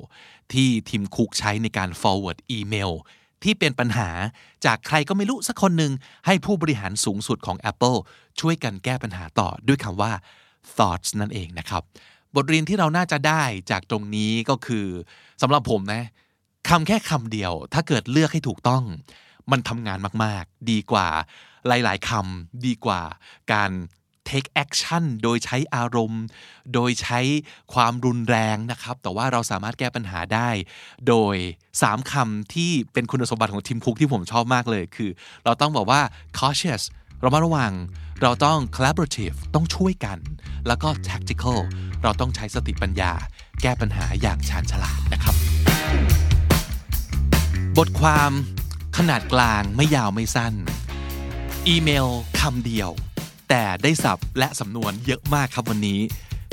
[0.52, 2.92] ที่ทีมคุกใช้ในการ forward อีเมล
[3.42, 4.10] ที่เป็นปัญหา
[4.66, 5.92] จากใครก็ไม่รู้สักคนหนึ่ง
[6.26, 7.98] ให้ผู้บริหารสูงสุดของ Apple
[8.40, 10.12] ช่วยกันแก้ปัญหาต่อด้วยคำว่า
[10.76, 11.82] thoughts นั่นเองนะครับ
[12.36, 14.86] บทเรียนที่เราน่าจะได้จากตรงนี้ก็คือ
[15.42, 16.04] สำหรับผมนะ
[16.68, 18.82] คำแค่คำเดียว ถ้าเกิดเลือกให้ถูกต้อง
[19.50, 21.08] มันทำงานมาก ๆ ดีกว่า
[21.68, 23.00] หลาย ๆคำดีกว่า
[23.52, 23.70] การ
[24.30, 26.22] take action โดยใช้อารมณ์
[26.74, 27.20] โดยใช้
[27.74, 30.48] ความรุนแรงนะครับ แต่ว่าเราสามารถแก้ปัญหาได้
[31.08, 31.36] โดย
[31.74, 35.10] 3คำที่เป็นคุณสมบัติของทีมคุกที่ผมชอบมากเลยคือ
[35.44, 36.00] เราต้องบอกว่า
[36.38, 36.82] cautious
[37.20, 37.72] เรามาระวัง
[38.22, 40.18] เราต้อง collaborative ต้องช่วยกัน
[40.66, 41.58] แล้วก็ tactical
[42.02, 43.12] เราต้องใช้สติปัญญา
[43.62, 45.34] แก้ปัญหาอย่างชาญฉลาดนะครับ
[47.78, 48.30] บทความ
[48.96, 50.54] ขนาดกลางไม่ยาวไม่สั้น
[51.68, 52.08] อีเมล
[52.40, 52.90] คำเดียว
[53.50, 56.00] แต่ได้สับและสำนวนเยอะมากครับวันนี้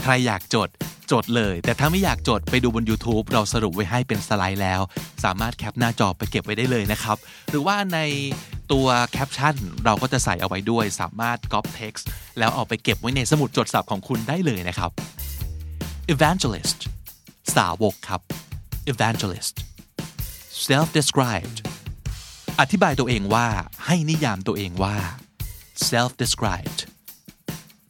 [0.04, 0.70] ใครอยากจด
[1.12, 4.82] จดเลย แต่ถ้าไม่อยากจดไปดูบน YouTube เราสรุปไว้ให้เป็นสไลด์แล้ว
[5.24, 7.18] สามารถแคปหน้าจอไปเก็บไว้ได้เลยนะครับ
[7.50, 8.00] หรือว่าใน
[8.72, 9.56] ตัวแคปชั่น
[9.86, 12.04] เราก็จะใส่เอาไว้ด้วย สามารถ copy text
[12.40, 14.92] แล้วเอาไปเก็บไว้ในสมุดจดสับของคุณได้เลยนะครับ
[16.14, 16.80] evangelist
[17.56, 18.22] สาวกครับ
[18.92, 19.56] evangelist
[20.68, 21.58] self described
[22.60, 23.48] อธิบายตัวเองว่า
[23.86, 24.98] ให้นิยามตัวเองว่า
[25.78, 26.82] self described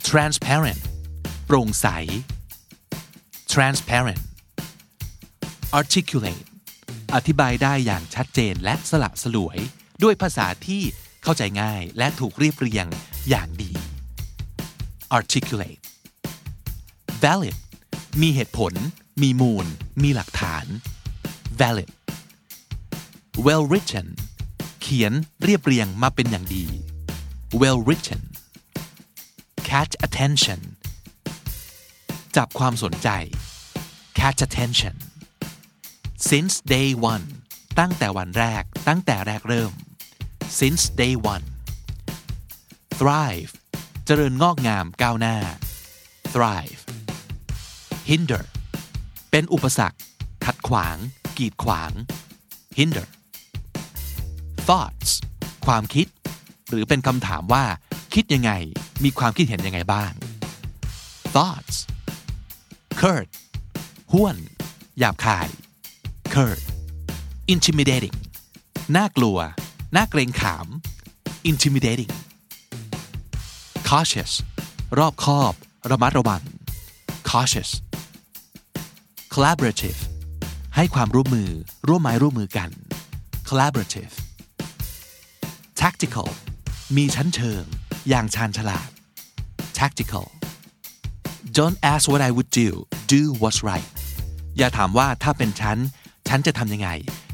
[0.10, 0.82] transparent
[1.46, 1.88] โปร่งใส
[3.54, 4.24] transparent
[5.80, 6.44] articulate
[7.16, 9.58] อธิบายได้อย่างชัดเจนและสละสลวย
[10.04, 10.84] ด้วยภาษาที่
[11.24, 12.86] เข้าใจง่ายและถูกเรียบเรียง
[13.30, 13.72] อย่างดี
[15.18, 15.82] articulate
[17.24, 17.58] valid
[18.22, 18.74] มีเหตุผล
[19.22, 19.66] มีมูล
[20.04, 20.66] มีหลักฐาน
[21.60, 21.90] valid
[23.46, 24.08] well written
[24.82, 26.66] เขียนเรียบเรียงมาเป็นอย่างดี
[27.54, 28.22] well written
[29.64, 30.60] catch attention
[32.36, 33.10] จับความสนใจ
[34.20, 34.96] catch attention
[36.30, 37.26] since day one
[37.80, 39.72] ตั้งแต่วันแรก ตั้งแต่แรกเริ่ม
[40.60, 41.46] since day one
[43.00, 43.52] thrive
[44.06, 45.38] เจริญงอกงามก้าวหน้า
[46.34, 46.82] thrive
[48.10, 48.44] hinder
[49.32, 49.98] เป็นอุปสรรค
[50.46, 50.98] ขัดขวาง
[51.38, 51.92] กีดขวาง
[52.78, 53.08] hinder
[54.68, 55.12] thoughts
[55.66, 56.08] ความคิด
[56.70, 57.64] หรือเป็นคำถามว่า
[58.14, 58.52] คิดยังไง
[59.04, 60.12] มีความคิดเห็นยังไงบ้าง
[61.36, 61.78] thoughts
[63.02, 63.28] curt
[64.14, 64.38] ห้วน
[65.00, 65.48] หยาบคาย
[66.34, 66.60] curt
[67.54, 68.18] intimidating
[68.96, 69.38] น่ากลัว
[69.96, 70.68] น่าเกรงขาม
[71.50, 72.14] intimidating
[73.90, 74.32] cautious
[75.00, 75.54] รอบคอบ
[75.92, 76.44] ระมัดระวัง
[77.30, 77.72] cautious
[79.34, 80.00] collaborative
[80.76, 81.50] ให้ความร่วมมือ
[81.88, 82.70] ร่วมไม้ร่วมมือกัน
[83.48, 84.14] collaborative
[85.82, 86.28] tactical
[86.96, 87.64] มีชั้นเชิง
[88.10, 88.90] อย่างชาญฉลาด
[89.80, 90.28] tactical
[91.58, 92.70] don't ask what I would do
[93.14, 93.90] do what's right
[94.58, 95.78] อย่าถามว่าถ้าเป็นฉัน
[96.28, 96.90] ฉันจะทำยังไง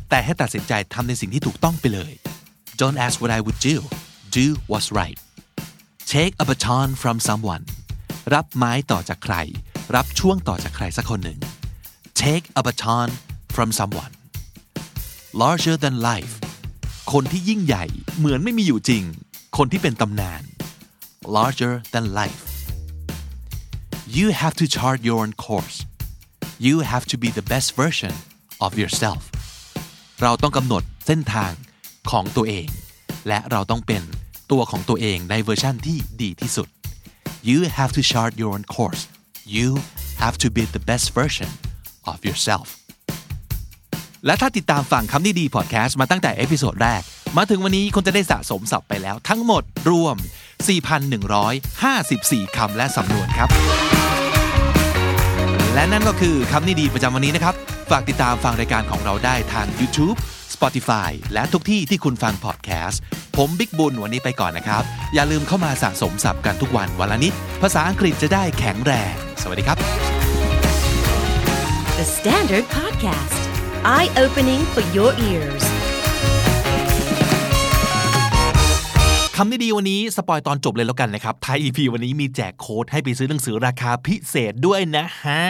[0.10, 2.14] แต่ให้ตัดสินใจทำในสิ่งที่ถูกต้องไปเลย
[2.82, 3.76] don't ask what I would do
[4.38, 5.20] do what's right
[6.14, 7.64] take a baton from someone
[8.34, 9.36] รับไม้ต่อจากใคร
[9.96, 11.40] รับช่วงต่อจากใครสักคนหนึ่ง
[12.22, 13.10] take a baton
[13.56, 14.14] from someone
[15.42, 16.34] larger than life
[17.12, 17.86] คนที่ยิ่งใหญ่
[18.18, 19.06] เหมือนไม่มีอยู่จริง
[19.60, 20.42] คนที่เป็นตำนาน
[21.36, 22.44] larger than life
[24.18, 25.78] you have to chart your own course
[26.66, 28.14] you have to be the best version
[28.66, 29.22] of yourself
[30.22, 31.52] เราต้องกำหนดเส้นทาง
[32.12, 32.68] ของตัวเอง
[33.28, 34.04] และเราต้องเป็น
[34.52, 36.68] ตัวของตัวเองในเวอร์ชั่นที่ดีที่สุด
[37.50, 39.02] you have to chart your own course
[39.56, 39.68] you
[40.22, 41.52] have to be the best version
[42.12, 42.68] of yourself
[44.26, 47.04] และถ้าติดตามฟังคำนี้ดีพอดแคสต์มาตั้งแต่ episode แรก
[47.38, 50.16] มาถึงวันนี้คุณจะได้สะสมศัพท์ไปแล้วทั้งหมดรวม
[50.96, 53.50] 4,154 คำและสำนวนครับ
[55.74, 57.56] และนั่นก็คือคำนี้ดีประจำวันนี้นะครับ
[57.92, 60.18] ฝากติดตามฟังรายการของเราได้ทาง YouTube
[60.54, 63.02] Spotify และทุกที่ที่คุณฟังพอดแคสต์
[63.38, 69.78] ผมบิ๊กบุญวันนี้ไปก่อนนะครับ อย่าลืมเข้ามาสะสมศัพท์กันทุกวันวันละนิด ภาษาอังกฤษจะได้แข็งแรง สวัสดีครับ
[72.00, 73.42] The Standard Podcast,
[73.96, 75.83] eye opening for your ears.
[79.38, 85.42] คำนี้ดีวันนี้ spoil ตอนจบเลยแล้วกันนะครับไทย EP วันนี้มีแจกโค้ดให้ไปซื้อหนังสือราคาพิเศษด้วยนะฮะ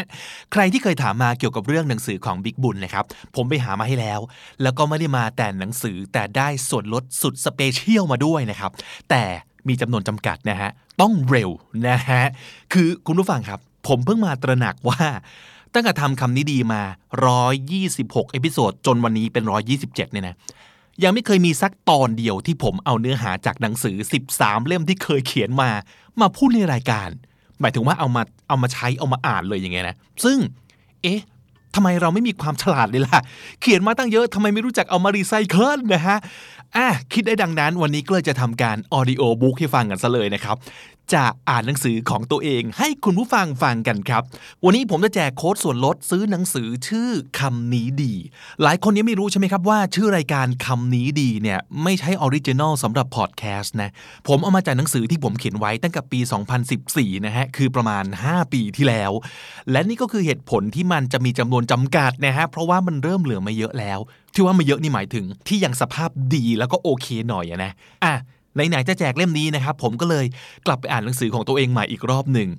[0.52, 4.19] ใครที่เคยถามมาเกี่ยวกับเรื่องหนังสือของบิ๊กบุญนะครับผมไปหามาให้แล้ว
[4.62, 8.72] แล้วก็ไม่ได้มาแต่หนังสือแต่ได้ส่วนลดสุด special มาด้วยนะครับ
[9.10, 9.24] แต่
[9.67, 10.69] มีจำนวนจำกัดนะฮะ
[11.02, 11.50] ต้องเร็ว
[11.88, 12.24] นะฮะ
[12.74, 15.04] คือคุณผู้ฟังครับ ผมเพิ่งมาตระหนักว่า
[15.74, 16.82] ตั้งแต่ทำคำนี้ดีมา
[17.62, 19.43] 126 episode จนวันนี้เป็น
[19.74, 20.38] 127 เนี่ยนะ
[21.03, 23.95] ยังไม่เคยมีสักตอนเดียวที่ผมเอาเนื้อหาจากหนังสือ
[24.32, 25.69] 13 เล่มที่เคยเขียนมา
[26.21, 27.10] มาพูดในรายการ
[27.60, 30.38] หมายถึงว่าเอามาเอามาใช้เอามาอ่านเลยอย่างเงี้ยนะ ซึ่ง
[31.03, 31.21] เอ๊ะ
[31.75, 33.19] ทำไมเราไม่มีความฉลาดเลยล่ะ
[33.62, 36.17] เขียนมาตั้งเยอะทำไมไม่รู้จักเอามารีไซเคิลนะฮะ
[36.75, 40.56] อะคิดได้ดังนั้นวันนี้ก็เลยจะทำการ audiobook ให้ฟังกันซะเลยนะครับ
[41.13, 44.24] จะอ่านหนังสือของตัวเอง ให้คุณผู้ฟังฟังกันครับ
[44.66, 48.13] วันนี้ผมจะแจกโค้ดส่วนลดซื้อหนังสือชื่อคำนี้ดี
[48.63, 53.89] หลายคนยังไม่รู้ใช่ไหมครับว่า ชื่อรายการคำนี้ดีเนี่ยไม่ใช่ original สำหรับพอดแคสต์นะ
[54.28, 56.20] ผมเอามาจากหนังสือที่ผมเขียนไว้ตั้งแต่ปี
[56.74, 59.12] 2014 นะฮะ คือประมาณ 5 ปีที่แล้ว
[59.72, 64.00] และนี่ก็คือเหตุผลที่มันจะมีจำนวนจำกัดนะฮะ เพราะว่ามันเริ่มเหลือไม่เยอะแล้ว
[64.34, 67.72] ที่ว่าไม่เยอะนี่หมายถึงที่ยังสภาพดีแล้วก็โอเคหน่อยอะนะ
[68.06, 68.16] อะ
[68.56, 70.26] ไหนๆจะแจกเล่มนี้นะครับ ผมก็เลย
[70.66, 72.50] กลับไปอ่านหนังสือของตัวเองใหม่อีกรอบหนึ่ง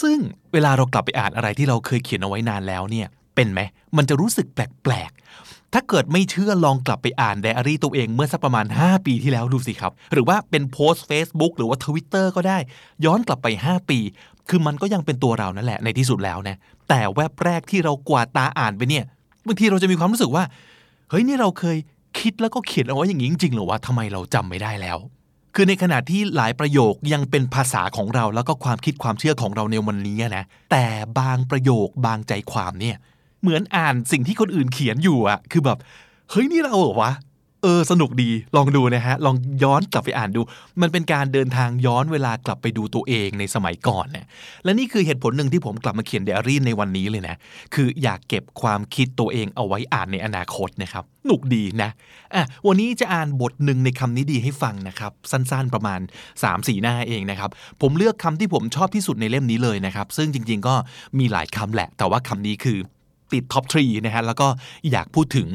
[0.00, 0.18] ซึ่ง
[0.52, 3.60] เวลาเรากลับไปอ่านอะไรที่เราเคยเขียนเอาไว้นานแล้วเนี่ย เป็นไหม
[3.96, 12.58] มันจะรู้สึกแปลกๆ ถ้าเกิดไม่เชื่อลองกลับไปอ่านไดอารี่ตัวเองเมื่อสักประมาณ 5 ปีที่แล้วดูสิครับ หรือว่าเป็นโพสต์ Facebook หรือว่า Twitter ก็ได้
[13.04, 13.98] ย้อนกลับไป 5 ปี
[14.48, 16.56] คือมันก็ยังเป็นตัวเรานั่นแหละในที่สุดแล้วนะ
[16.88, 19.04] แต่แวบแรกที่เรากวาดตาอ่านไปเนี่ย
[19.46, 20.44] บางทีเราจะมีความรู้สึกว่า
[21.10, 21.76] เฮ้ยนี่เราเคย
[22.20, 24.98] คิดแล้วก็เขียนเอาไว้อย่างนี้จริงๆหรอวะทำไมเราจำไม่ได้แล้ว
[25.54, 30.84] คือในขณะที่หลายประโยคยังเป็นภาษาของเราแล้วก็ความคิดความเชื่อของเราในวันนี้นะ แต่
[31.18, 32.96] บางประโยคบางใจความเนี่ย
[33.42, 35.78] เหมือนอ่านสิ่งที่คนอื่นเขียนอยู่อะคือแบบ
[36.30, 37.12] เฮ้ยนี่เราเหรอวะ
[37.62, 40.40] เออสนุกดีลองดูนะฮะ ลองย้อนกลับไปอ่านดู
[40.80, 44.26] มันเป็นการเดินทางย้อนเวลากลับไปดูตัวเองในสมัยก่อนเนี่ย
[44.64, 47.36] และนี่คือเหตุผลหนึ่งที่ผมกลับมาเขียนไดอารี่ในวันนี้เลยนะ
[47.74, 51.90] คืออยากเก็บความคิดตัวเองเอาไว้อ่านในอนาคตนะครับหนุกดีนะ
[52.34, 56.00] อะวันนี้จะอ่านบทหนึ่งในคำนี้ดีให้ฟังนะครับ สั้นๆประมาณ
[56.42, 60.74] 3-4 หน้าเองนะครับผมเลือกคำที่ผมชอบที่สุดในเล่มนี้เลยนะครับ ซึ่งจริง ๆ ก็
[61.18, 62.78] มีหลายคำแหละ แต่ว่าคำนี้คือ
[63.32, 64.48] ติด top three นะฮะแล้วก็
[64.90, 65.48] อยากพูดถึง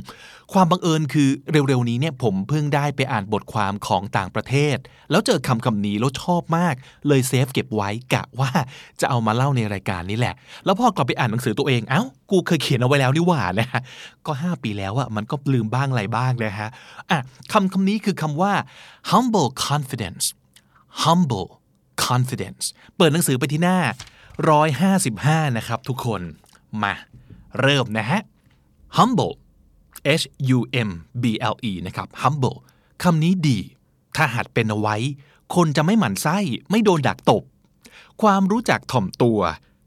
[0.53, 4.77] ความบังเอิญคือเร็วๆนี้เนี่ยผมเพิ่งได้ไปอ่านบทความของต่างประเทศ
[5.11, 6.75] แล้วเจอคำคำนี้แล้วชอบมาก
[7.07, 8.51] เลยเซฟเก็บไว้กะว่า
[9.01, 10.35] จะเอามาเล่าในรายการนี้แหละ
[10.65, 13.81] แล้วพอกลับไปอ่านหนังสือตัวเองเอ้า กูเคยเขียนเอาไว้แล้วนี่หว่านะฮะ
[14.25, 16.69] ก็ 5 ปีแล้วอะมันก็ลืมบ้างอะไรบ้างนะฮะ
[17.09, 17.19] อะ
[17.51, 18.53] คำคำนี้คือคำว่า
[19.11, 20.25] humble confidence
[21.03, 21.47] humble
[22.07, 22.65] confidence
[22.97, 23.79] เปิดหนังสือไปที่หน้า
[24.63, 26.21] 155 นะครับทุกคน
[26.83, 26.93] มา
[27.59, 28.21] เริ่มนะฮะ
[28.97, 29.35] humble
[30.21, 30.25] H
[30.57, 30.89] U M
[31.21, 32.57] B L E นะครับ humble
[33.03, 33.59] คำนี้ดี
[34.15, 34.95] ถ้าหัดเป็นเอาไว้
[35.55, 36.37] คนจะไม่หมั่นไส้
[36.69, 37.43] ไม่โดนดักตบ
[38.21, 39.39] ความรู้จักถ่อมตัว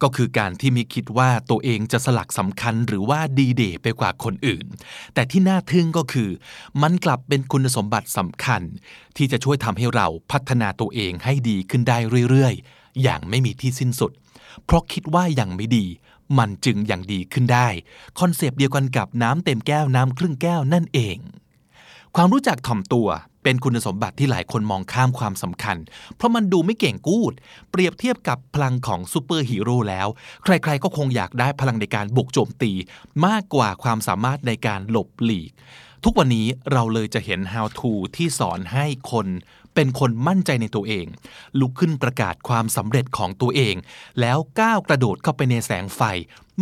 [0.03, 4.67] ก็คือการที่มีคิดว่าตัวเองจะสลักสำคัญหรือว่าดีเดย์ไปกว่าคนอื่น
[5.15, 6.31] แต่ที่น่าทึ่งก็คือ
[6.83, 8.63] มันกลับเป็นคุณสมบัติสำคัญ
[9.17, 11.99] ที่จะช่วยทำให้เราพัฒนาตัวเองให้ดีขึ้นได้
[12.31, 14.13] เรื่อยๆ อย่างไม่มีที่สิ้นสุด
[14.65, 15.87] เพราะคิดว่ายังไม่ดี
[16.39, 17.69] มันจึงยังดีขึ้นได้
[18.21, 21.19] concept เดียวกันกับน้ำเต็มแก้วน้ำครึ่งแก้วนั่นเอง
[22.17, 23.09] ความรู้จักถ่อมตัว
[23.43, 25.77] เป็นคุณสมบัติที่หลายคนมองข้ามความสำคัญ
[26.17, 27.33] เพราะมันดูไม่เก๋กู๊ด
[27.71, 30.09] เปรียบเทียบกับพลังของซูเปอร์ฮีโร่แล้ว
[30.45, 32.73] ใครๆก็คงอยากได้พลังในการบุกโจมตี
[33.27, 35.51] มากกว่าความสามารถในการหลบหลีก
[36.05, 39.27] ทุกวันนี้เราเลยจะเห็น how to ที่สอนให้คน
[39.81, 41.07] เป็นคนมั่นใจในตัวเอง
[41.61, 43.75] ลุกขึ้นประกาศความสำเร็จของตัวเอง
[44.21, 46.01] แล้วก้าวกระโดดเข้าไปในแสงไฟ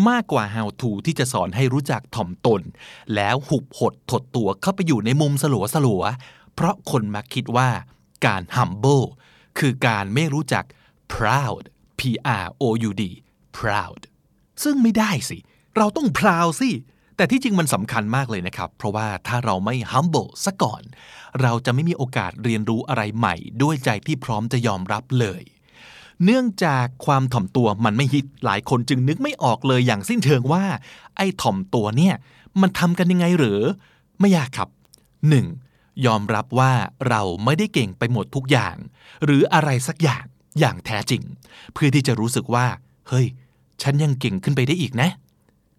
[0.08, 2.62] มากกว่า how to ที่จะสอนให้รู้จักถ่อมตน
[3.14, 7.68] แล้วหุบหดถดตัวเข้าไปอยู่ในมุมสลัวสลัวๆเพราะคนมักคิดว่า
[8.26, 9.06] การ humble
[9.58, 10.64] คือการไม่รู้จัก
[11.14, 11.62] proud
[11.98, 12.00] P
[12.44, 13.02] R O U D
[13.58, 14.00] proud
[14.62, 15.38] ซึ่งไม่ได้สิ
[15.76, 16.70] เราต้อง proud สิ
[17.16, 20.82] แต่ที่จริงมันสำคัญมากเลยนะครับ เพราะว่าถ้าเราไม่ humble ซะก่อน
[21.40, 25.42] เราจะไม่มีโอกาสเรียนรู้อะไรใหม่ ด้วยใจที่พร้อมจะยอมรับเลย
[26.24, 30.64] เนื่องจากความถ่อมตัวมันไม่ฮิตหลายคนจึงนึกไม่ออกเลยอย่างสิ้นเชิงว่า
[31.16, 32.14] ไอ้ถ่อมตัวเนี่ย
[32.60, 33.60] มันทำกันยังไงหรือ
[34.20, 34.68] ไม่ยากครับ
[35.36, 36.06] 1.
[36.06, 36.72] ยอมรับว่า
[37.08, 38.76] เราไม่ได้เก่งไปหมดทุกอย่าง
[39.24, 40.24] หรืออะไรสักอย่าง
[40.60, 41.22] อย่างแท้จริง
[41.72, 42.66] เพื่อที่จะรู้สึกว่า
[43.08, 43.26] เฮ้ย
[43.82, 45.10] ฉันยังเก่งขึ้นไปได้อีกนะ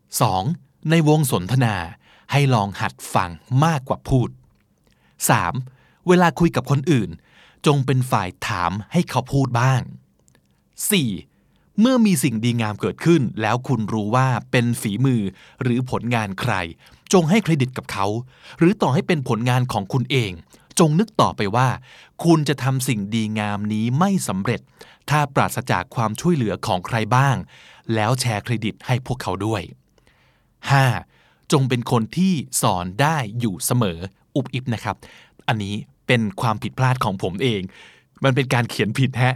[0.08, 0.67] 2.
[0.90, 1.76] ในวงสนทนา
[2.32, 3.32] ให้ลองหัดฟัง
[3.66, 4.30] มากกว่าพูด
[5.40, 6.08] 3.
[6.08, 7.10] เวลาคุยกับคนอื่น
[7.66, 9.82] จงเป็นฝ่ายถามให้เขาพูดบ้าง
[11.02, 11.80] 4.
[11.80, 15.22] เมื่อมีสิ่งดีงามเกิดขึ้น แล้วคุณรู้ว่าเป็นฝีมือ
[15.62, 16.54] หรือผลงานใคร
[17.14, 18.06] จงให้เครดิตกับเขา
[18.58, 20.32] หรือต่อให้เป็นผลงานของคุณเอง
[20.80, 21.70] จงนึกต่อไปว่า
[22.24, 24.62] คุณจะทำสิ่งดีงามนี้ไม่สำเร็จ
[25.10, 27.36] ถ้าปราศจากความช่วยเหลือของใครบ้าง
[27.96, 29.62] แล้วแชร์เครดิตให้พวกเขาด้วย
[30.66, 31.52] 5.
[31.52, 34.00] จงเป็นคนที่สอนได้อยู่เสมอ
[34.36, 34.96] อุบอิบนะครับ
[35.48, 35.76] อันนี้
[36.08, 37.62] เป็นความผิดพลาดของผมเอง
[38.24, 39.36] มันเป็นการเขียนผิดฮะ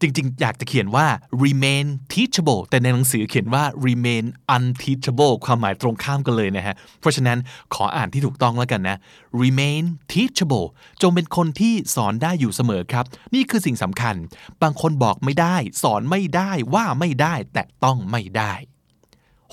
[0.00, 1.06] จริงๆ อยากจะเขียนว่า
[1.44, 4.24] remain teachable แต่ในหนังสือเขียนว่า remain
[4.56, 7.38] unteachable ความหมายตรงข้ามกันเลยนะฮะ เพราะฉะนั้น
[7.74, 8.96] ขออ่านที่ถูกต้องแล้วกันนะ
[9.42, 10.66] remain teachable
[11.02, 14.14] จงเป็นคนที่สอนได้อยู่เสมอครับ นี่คือสิ่งสำคัญ
[14.62, 18.52] บางคนบอกไม่ได้ สอนไม่ได้ว่าไม่ได้ แต่ต้องไม่ได้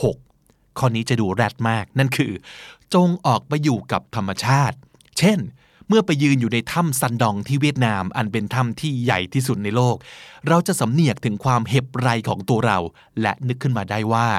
[0.04, 0.33] 6.
[0.78, 2.32] ข้อนี้จะดูแรดมาก นั่นคือ
[2.94, 4.78] จงออกไปอยู่กับธรรมชาติ
[5.20, 5.40] เช่น
[5.88, 9.96] เมื่อไปยืนอยู่ในถ้ำซันดองที่เวียดนาม อันเป็นถ้ำที่ใหญ่ที่สุดในโลก
[10.48, 12.80] เราจะสำเนียกถึงความเห็บไรของตัวเรา
[13.22, 14.30] และนึกขึ้นมาได้ว่า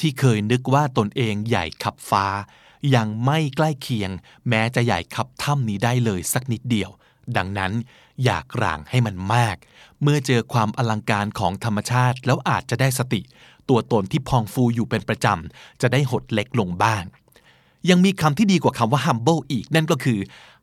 [0.00, 2.26] ที่เคยนึกว่าตนเองใหญ่ขับฟ้า
[2.94, 4.10] ยังไม่ใกล้เคียง
[4.48, 6.90] แม้จะใหญ่ขับถ้ำนี้ได้เลยสักนิดเดียว
[7.36, 7.72] ดังนั้น
[8.24, 9.56] อยากร่างให้มันมาก
[10.02, 13.20] เมื่อเจอความอลังการของธรรมชาติแล้วอาจจะได้สติ
[13.68, 17.04] ตัวตนที่พองฟูอยู่เป็นประจำ จะได้หดเล็กลงบ้าง
[17.90, 20.18] ยังมีคำที่ดีกว่าคำว่า humble อีก นั่นก็คือ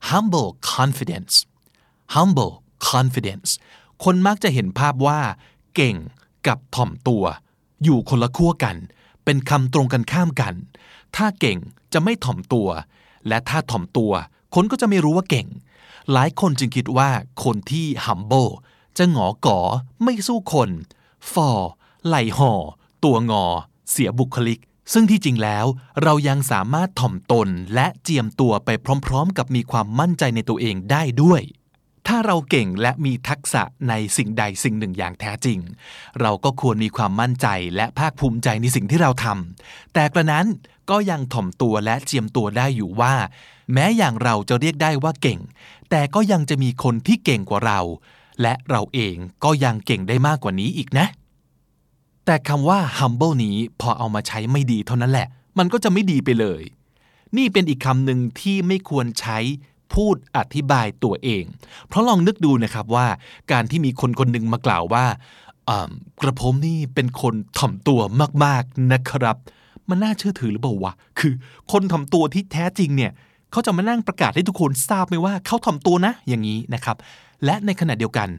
[0.10, 1.36] humble confidence
[2.16, 2.54] humble
[2.92, 3.50] confidence
[4.04, 5.20] คนมักจะเห็นภาพว่า
[5.76, 5.96] เก่ง
[6.48, 7.24] กับถ่อมตัว
[7.84, 8.76] อยู่คนละขั้วกัน
[9.26, 10.54] เป็นคำตรงกันข้ามกัน
[11.16, 11.60] ถ้าเก่ง
[11.94, 12.68] จะไม่ถ่อมตัว
[13.28, 14.12] และถ้าถ่อมตัว
[14.56, 15.48] คนก็จะไม่รู้ว่าเก่ง
[16.12, 17.10] หลายคนจึงคิดว่า
[17.44, 18.52] คนที่ humble
[18.98, 19.60] จะหงอก่อ
[20.04, 20.70] ไม่สู้คน
[21.32, 21.50] ฟอ
[22.08, 22.54] ไหลห่อ
[23.04, 23.46] ตัวงอ
[23.92, 24.60] เสียบุคลิก
[24.94, 25.66] ซึ่งที่จริงแล้ว
[26.04, 28.70] เรายังสามารถถ่อมตนและเจียมตัวไป
[29.08, 31.42] พร้อม ๆ กับมีความมั่นใจในตัวเองได้ด้วย
[32.08, 35.60] ถ้าเราเก่งและมีทักษะในสิ่งใดสิ่งหนึ่งอย่างแท้จริง
[36.22, 40.48] เราก็ควรมีความมั่นใจและภาคภูมิใจในสิ่งที่เราทำแต่กระนั้น
[40.90, 43.16] ก็ยังถ่อมตัวและเจียมตัวได้อยู่ว่า
[43.74, 45.40] แม้อย่างเราจะเรียกได้ว่าเก่ง
[45.90, 47.80] แต่ก็ยังจะมีคนที่เก่งกว่าเรา
[48.42, 51.08] และเราเองก็ยังเก่งได้มากกว่านี้อีกนะ
[52.26, 55.28] แต่คำว่า humble นี้พอเอามาใช้ไม่ดีเท่านั้นแหละ
[55.58, 56.62] มันก็จะไม่ดีไปเลย
[57.38, 59.38] นี่เป็นอีกคำหนึ่งที่ไม่ควรใช้
[59.94, 61.44] พูดอธิบายตัวเอง
[61.88, 63.08] เพราะลองนึกดูนะครับว่า
[63.52, 65.06] การที่มีคนคนหนึ่งมากล่าวว่า
[66.22, 68.00] กระผมนี่เป็นคนถ่อมตัว
[68.44, 69.38] มากๆนะครับ
[69.90, 71.34] มันน่าเชื่อถือหรือเปล่าวะ คือ
[71.72, 73.12] คนถ่อมตัวที่แท้จริงเนี่ย
[73.52, 76.98] เขาจะมานั่งประกาศให้ทุกคนทราบไหมว่าเขาถ่อมตัวนะ อย่างนี้นะครับ
[77.46, 78.30] และในขณะเดียวกัน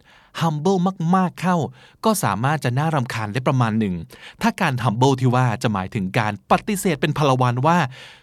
[0.40, 0.78] humble
[1.16, 1.56] มาก ๆ เข้า
[2.04, 3.94] ก็สามารถจะน่ารำคาญได้ประมาณหนึ่ง
[4.42, 7.78] ถ้าการ humble ที่ว่าจะหมายถึงการปฏิเสธเป็นพลวันว่า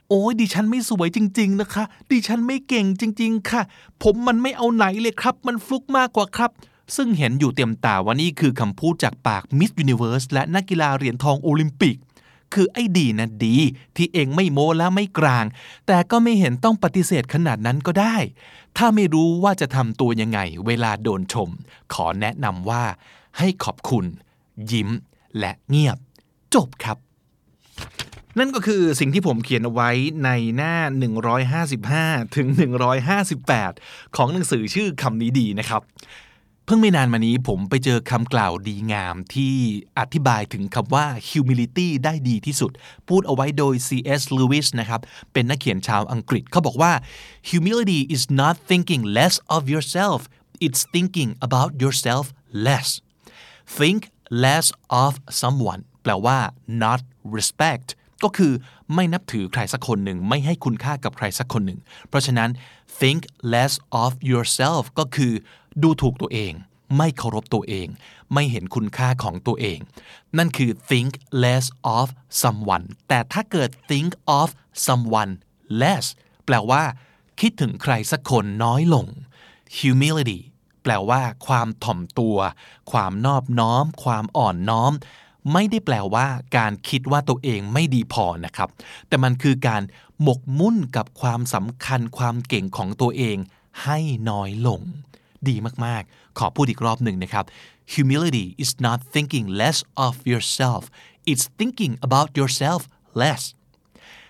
[0.09, 3.61] โอ้ยดิฉันไม่สวยจริง ๆ นะคะ ดิฉันไม่เก่งจริง ๆ ค่ะ
[4.03, 6.51] ผมมันไม่เอาไหนเลยครับ มันฟลุกมากกว่าครับ
[6.95, 11.97] ซึ่งเห็นอยู่เต็มตาว่านี่คือคำพูดจากปาก Miss Universe และนักกีฬาเหรียญทองโอลิมปิก
[12.53, 13.55] คือไอ้ดีนะดี
[13.95, 15.45] ที่เองไม่โม้และไม่กลาง
[15.87, 18.17] แต่ก็ไม่เห็นต้องปฏิเสธขนาดนั้นก็ได้
[18.77, 21.49] ถ้าไม่รู้ว่าจะทำตัวยังไง เวลาโดนชม
[21.93, 22.83] ขอแนะนำว่า
[23.37, 24.05] ให้ขอบคุณ
[24.71, 24.89] ยิ้ม
[25.39, 25.97] และเงียบ
[26.55, 26.97] จบครับ
[28.39, 29.89] นั่นก็คือสิ่งที่ผมเขียนเอาไว้
[30.23, 30.75] ในหน้า
[31.35, 32.47] 155 ถึง
[33.31, 35.81] 158 ของหนังสือชื่อคำนี้ดีนะครับ
[36.69, 39.55] เพิ่งไม่นานมานี้ผมไปเจอคำกล่าวดีงามที่
[39.99, 42.71] อธิบายถึงคำว่า humility ได้ดีที่สุด
[43.07, 44.21] พูดเอาไว้โดย C.S.
[44.37, 45.01] Lewis นะครับ
[45.33, 46.91] เป็นนักเขียนชาวอังกฤษเขาบอกว่า
[47.49, 50.19] humility is not thinking less of yourself
[50.65, 52.25] it's thinking about yourself
[52.67, 52.89] less
[53.77, 54.01] think
[54.45, 54.65] less
[55.03, 56.37] of someone แปลว่า
[56.83, 57.01] not
[57.35, 57.87] respect
[58.23, 58.53] ก็คือ
[58.93, 62.49] ไม่นับถือใครสักคนหนึ่ง ไม่ให้คุณค่ากับใครสักคนหนึ่ง เพราะฉะนั้น
[62.99, 63.21] think
[63.53, 65.33] less of yourself ก็คือ
[65.81, 66.53] ดูถูกตัวเอง
[66.97, 67.87] ไม่เคารพตัวเอง
[68.33, 69.79] ไม่เห็นคุณค่าของตัวเอง
[70.37, 71.11] นั่นคือ think
[71.43, 71.65] less
[71.97, 72.07] of
[72.41, 74.49] someone แต่ถ้าเกิด think of
[74.85, 75.33] someone
[75.81, 76.05] less
[76.45, 76.83] แปลว่า
[77.39, 79.05] คิดถึงใครสักคนน้อยลง
[79.77, 80.39] humility
[80.83, 82.37] แปลว่า ความถ่อมตัว
[82.91, 84.93] ความนอบน้อม ความอ่อนน้อม
[85.53, 88.69] ไม่ได้แปลว่าการคิดว่าตัวเองไม่ดีพอนะครับ
[89.07, 89.81] แต่มันคือการ
[90.21, 93.37] หมกมุ่นกับความสำคัญความเก่งของตัวเอง
[93.83, 94.81] ให้น้อยลง
[95.49, 97.45] ดีมากๆ ขอพูดอีกรอบหนึ่งนะครับ
[97.93, 100.81] humility is not thinking less of yourself
[101.31, 102.81] it's thinking about yourself
[103.23, 103.43] less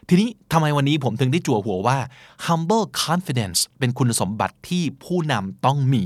[0.10, 1.98] ทีนี้ทำไมวันนี้ผมถึงได้จั่วหัวว่า
[2.46, 6.06] humble confidence เป็นคุณสมบัติที่ผู้นำต้องมี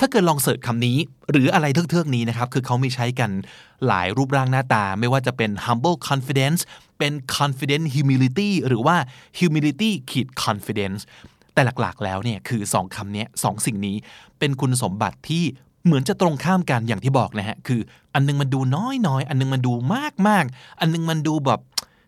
[0.00, 0.98] ถ้าเกิดลองเสิร์ชคำนี้
[1.30, 3.30] หรืออะไรเทือกๆนี้นะครับ คือเขามีใช้กัน
[3.86, 6.60] หลายรูปร่างหน้าตา ไม่ว่าจะเป็น humble confidence
[6.98, 8.96] เป็น confident humility หรือว่า
[9.38, 11.00] humility ขีด confidence
[11.56, 13.96] แต่หลักๆ แล้วเนี่ยคือสองคำนี้สองสิ่งนี้
[14.38, 15.44] เป็นคุณสมบัติที่
[15.84, 17.80] เหมือนจะตรงข้ามกันอย่างที่บอกนะฮะ คือ
[18.14, 19.72] อันนึงมันดูน้อยๆอันนึงมันดู
[20.28, 21.60] มากๆอันนึงมันดูแบบ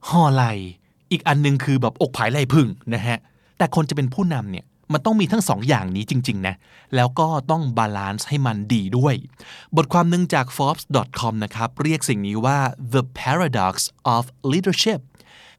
[0.08, 0.44] ห่อไหล่
[1.10, 3.18] อีกอันนึงคือแบบอกผายไหลพึ่งนะฮะ
[3.58, 6.54] แต่คนจะเป็นผู้นำเนี่ยมันต้องมีทั้งสองอย่างนี้จริง ๆ นะ
[6.94, 9.14] แล้วก็ต้อง balance ให้มันดีด้วย
[9.76, 12.58] บทความหนึ่งจาก forbes.com นะครับ เรียกสิ่งนี้ว่า
[12.94, 13.74] the paradox
[14.14, 15.00] of leadership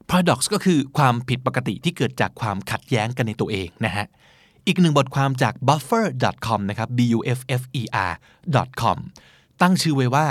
[0.10, 4.06] paradox ก็คือความผิดปกติที่เกิดจากความขัดแย้งกันในตัวเองนะฮะ
[4.68, 8.14] อีกหนึ่งบทความจาก buffer.com นะครับ b u f f e r
[8.82, 8.98] .com
[9.62, 10.28] ตั้งชื่อไว้ว่า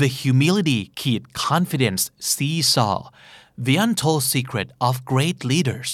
[0.00, 2.98] the humility key confidence seesaw
[3.66, 5.90] the untold secret of great leaders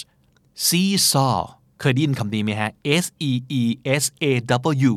[0.66, 1.38] seesaw
[1.80, 2.70] เคยได้ยินคำนี้ไหมฮะ
[3.04, 3.62] S E E
[4.02, 4.24] S A
[4.90, 4.92] W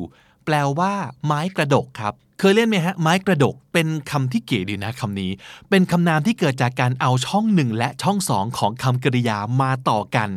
[0.45, 0.93] แปลว่า
[1.25, 5.31] ไม้กระดกครับเคยเล่นไหมฮะไม้กระดกเป็นคำที่เก๋ดีนะคำนี้
[5.69, 10.29] เป็นคำนามที่เกิดจากการเอาช่องหนึ่งและช่องสองของคำกริยามาต่อกัน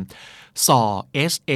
[0.65, 0.89] saw
[1.31, 1.51] s a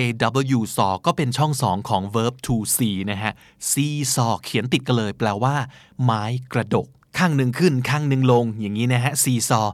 [0.57, 3.33] w saw ก็เป็นช่องสองของ verb to see นะฮะ
[3.69, 5.55] see saw เขียนติดกันเลย แปลว่า
[6.03, 6.23] ไม้
[6.53, 6.87] กระดก
[7.17, 9.67] ข้างหนึ่งขึ้น ข้างหนึ่งลง อย่างนี้นะฮะ seesaw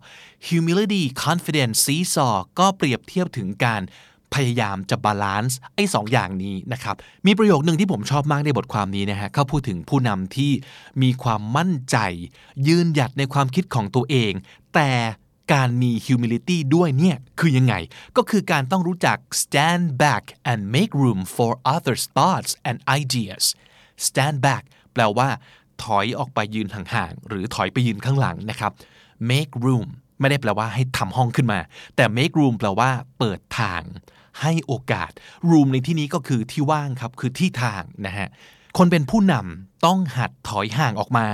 [0.47, 3.81] humility confidence seesaw ก็เปรียบเทียบถึงการ
[4.33, 10.51] พยายามจะ balance ไอ้สองอย่างนี้นะครับ มีประโยคหนึ่งที่ผมชอบมากในบทความนี้นะฮะเขาพูดถึงผู้นำที่
[11.01, 11.97] มีความมั่นใจ
[12.67, 14.33] ยืนหยัดในความคิดของตัวเอง
[14.75, 14.91] แต่
[15.53, 17.73] การมี humility ด้วยเนี่ย คือยังไง
[18.17, 23.43] ก็คือการต้องรู้จัก stand back and make room for others thoughts and ideas
[24.07, 24.63] stand back
[24.93, 25.29] แปลว่า
[25.83, 28.71] ถอยออกไปยืนห่างๆ หรือถอยไปยืนข้างหลังนะครับ
[29.29, 29.87] make room
[30.19, 31.59] ไม่ได้แปลว่าให้ทำห้องขึ้นมา
[31.95, 33.81] แต่ make room แปลว่า เปิดทาง
[34.41, 35.11] ให้โอกาส
[35.49, 38.29] room ในที่นี้ก็คือที่ว่างครับ คือที่ทางนะฮะ
[38.77, 41.27] คนเป็นผู้นำต้องหัดถอยห่างออกมา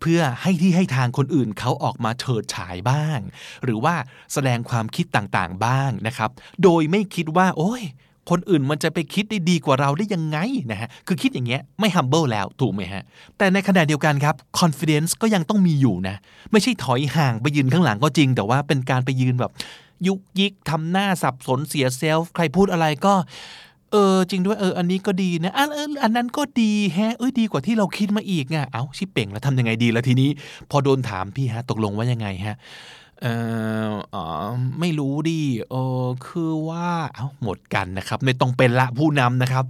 [0.00, 3.18] เพื่อให้ที่ให้ทางคนอื่นเขาออกมาเฉิดฉายบ้าง
[3.64, 3.94] หรือว่า
[4.32, 6.30] แสดงความคิดต่างๆบ้างนะครับ
[6.62, 7.82] โดยไม่คิดว่า โอ้ย
[8.30, 10.38] คนอื่นมันจะไปคิดได้ดีกว่าเราได้ยังไง
[10.72, 13.02] นะฮะ คือคิดอย่างเงี้ยไม่ humble แล้วถูกไหมฮะ
[13.38, 16.16] แต่ในขณะเดียวกันครับ confidence ก็ยังต้องมีอยู่นะ
[16.52, 19.52] ไม่ใช่ถอยห่างไปยืนข้างหลังก็จริง แต่ว่าเป็นการไปยืนแบบ
[20.08, 23.14] ยุกยิกทำหน้าสับสนเสียเซลฟ์ใครพูดอะไรก็
[23.92, 30.30] เออ จริงด้วยเออ อันนี้ก็ดีนะอันเอออันนั้นก็ดีแฮะเอ้ยดีกว่าที่เราคิดมาอีกไงเอ้าชิเป่งแล้วทำยังไงดีแล้วทีนี้
[30.70, 32.56] พอโดนถามพี่ฮะ ตกลงว่ายังไงฮะ
[33.22, 33.26] เอ
[33.88, 34.24] ออ๋อ
[34.80, 35.40] ไม่รู้ดิ
[35.70, 35.74] เอ
[36.04, 39.64] อคือว่าเอ้าหมดกันนะครับ ไม่ต้องเป็นละผู้นำนะครับ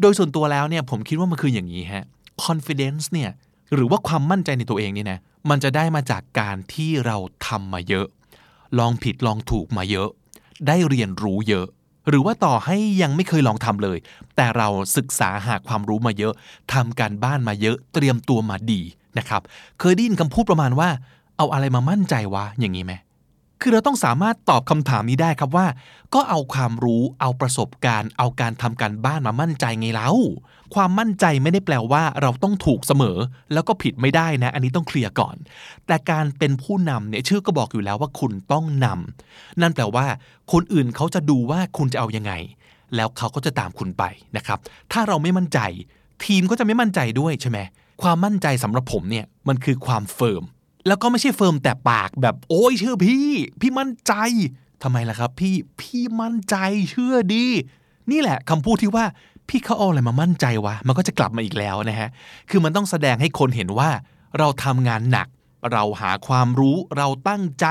[0.00, 2.04] โดยส่วนตัวแล้วเนี่ยผมคิดว่ามันคืออย่างนี้ฮะ
[2.44, 3.30] confidence เนี่ย
[3.74, 5.18] หรือว่าความมั่นใจในตัวเองนี่นะ
[5.50, 7.16] มันจะได้มาจากการที่เรา
[7.46, 8.06] ทำมาเยอะ
[8.78, 10.08] ลองผิดลองถูกมาเยอะ
[10.66, 11.66] ได้เรียนรู้เยอะ
[12.08, 13.98] หรือว่าต่อให้ยังไม่เคยลองทำเลย
[14.36, 16.32] แต่เราศึกษาหาความรู้มาเยอะ
[16.72, 18.80] ทำการบ้านมาเยอะ เตรียมตัวมาดี
[19.18, 19.42] นะครับ
[19.80, 20.88] เคยได้ยินคำพูดประมาณว่า
[21.36, 22.92] เอาอะไรมามั่นใจวะอย่างนี้ไหม
[23.60, 25.66] คือเราต้องสามารถตอบคำถามนี้ได้ครับว่า
[26.14, 30.10] ก็เอาความรู้เอาประสบการณ์ เอาการทำการบ้านมามั่นใจไงเล่า
[30.74, 33.18] ความมั่นใจไม่ได้แปลว่าเราต้องถูกเสมอ
[33.52, 35.36] แล้วก็ผิดไม่ได้นะ อันนี้ต้องเคลียร์ก่อน
[35.86, 40.06] แต่การเป็นผู้นำเนี่ยชื่อก็บอกอยู่แล้วว่าคุณต้องนำนั่นแปลว่า
[40.52, 42.32] คนอื่นเขาจะดูว่าคุณจะเอายังไง
[42.96, 44.04] แล้วเขาก็จะตามคุณไป
[44.36, 44.58] นะครับ
[44.92, 45.58] ถ้าเราไม่มั่นใจ
[46.24, 47.58] ทีมก็จะไม่มั่นใจด้วยใช่ไหม
[48.02, 50.42] ความมั่นใจสำหรับผมเนี่ยมันคือความ firm
[50.86, 53.28] แล้วก็ไม่ใช่ firm แต่ปากแบบโอ้ยเชื่อพี่
[53.60, 54.12] พี่มั่นใจ
[54.82, 56.56] ทำไมล่ะครับ พี่พี่มั่นใจ
[56.90, 57.46] เชื่อดี
[58.10, 59.04] นี่แหละคำพูดที่ว่า
[59.48, 62.08] พี่เขาเอาอะไรมามั่นใจวะ มันก็จะกลับมาอีกแล้วนะฮะ
[62.50, 63.90] คือมันต้องแสดงให้คนเห็นว่า
[64.38, 65.28] เราทำงานหนัก
[65.72, 67.66] เราหาความรู้ เราตั้งใจ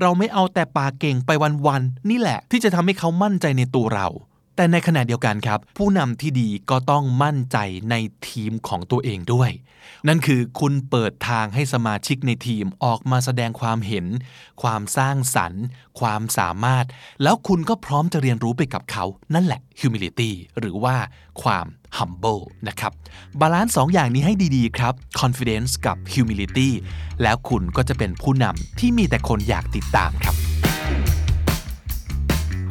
[0.00, 1.30] เราไม่เอาแต่ปากเก่งไป
[1.66, 4.08] วันๆ นี่แหละ ที่จะทำให้เขามั่นใจในตัวเรา
[4.56, 7.58] แต่ในขณะเดียวกันครับ ผู้นำที่ดีก็ต้องมั่นใจ
[7.90, 7.94] ใน
[8.28, 9.50] ทีมของตัวเองด้วย
[10.08, 14.06] นั่นคือคุณเปิดทางให้สมาชิกในทีมออกมาแสดงความเห็น
[14.62, 15.64] ความสร้างสรรค์
[16.00, 16.84] ความสามารถ
[17.22, 20.96] แล้วคุณก็พร้อมจะเรียนรู้ไปกับเขา นั่นแหละ humility หรือว่า
[21.42, 21.66] ความ
[21.98, 22.92] humble นะครับ
[23.40, 26.70] balance สองอย่างนี้ให้ดีๆครับ confidence กับ humility
[27.22, 30.36] แล้วคุณก็จะเป็นผู้นำที่มีแต่คนอยากติดตามครับ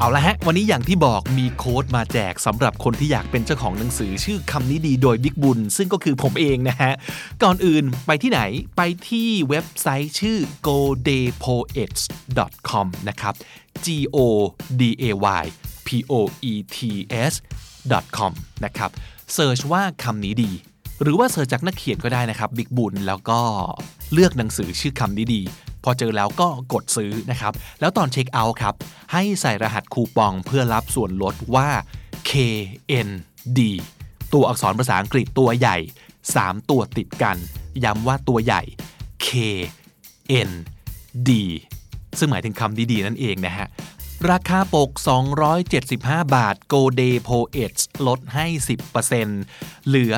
[0.02, 6.91] เอาละฮะ วันนี้อย่างที่บอกมีโค้ดมาแจกสำหรับคนที่อยากเป็นเจ้าของหนังสือชื่อคำนี้ดีโดยบิ๊กบุญ ซึ่งก็คือผมเองนะฮะ
[7.43, 8.41] ก่อนอื่นไปที่ไหน
[8.78, 10.38] ไปที่เว็บไซต์ชื่อ
[10.68, 13.34] godaypoets.com นะครับ
[13.86, 14.18] g o
[14.82, 15.06] d a
[15.41, 15.43] y
[15.88, 16.14] p o
[16.52, 16.78] e t
[17.32, 17.34] s
[18.18, 18.32] com
[18.66, 18.89] นะครับ
[19.34, 20.52] search ว่าคำนี้ดี
[21.02, 23.39] หรือว่า search จากนักเขียนก็ได้นะครับบิ๊กบุญแล้วก็
[24.14, 25.41] เลือกหนังสือชื่อคำนี้ดี
[25.84, 28.74] พอเจอแล้วก็กดซื้อนะครับ แล้วตอนเช็คเอาท์ครับ
[29.14, 31.70] ให้ใส่รหัสคูปองเพื่อรับส่วนลดว่า
[32.30, 33.60] KND
[34.34, 35.78] ตัวอักษรภาษาอังกฤษตัวใหญ่
[36.24, 37.38] 3 ตัวติดกัน
[37.84, 38.62] ย้ำว่าตัวใหญ่
[39.28, 41.30] KND
[42.18, 43.68] ซึ่งหมายถึงคำนี้ดี นั่นเองนะฮะ
[44.30, 44.89] ราคาปก
[45.61, 48.45] 275 บาท Go Day Poets ลดให้
[49.17, 50.13] 10%เหลือ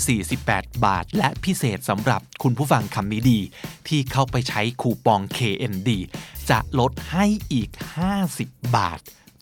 [0.00, 3.40] 248 บาท และพิเศษสำหรับคุณผู้ฟังคำนี้ดี
[3.88, 5.90] ที่เข้าไปใช้คูปอง KND
[6.50, 7.70] จะลดให้อีก
[8.22, 8.98] 50 บาท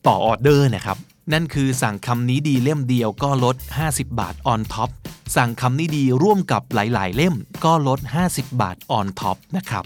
[0.07, 0.99] ต่อออเดอร์นะครับ
[1.33, 3.57] นั่นคือสั่งคำนี้ดีเล่มเดียวก็ลด
[3.89, 4.91] 50 บาท on top
[5.37, 9.85] สั่งคำนี้ดีร่วมกับหลาย ๆ เล่มก็ลด 50 บาท on top นะครับ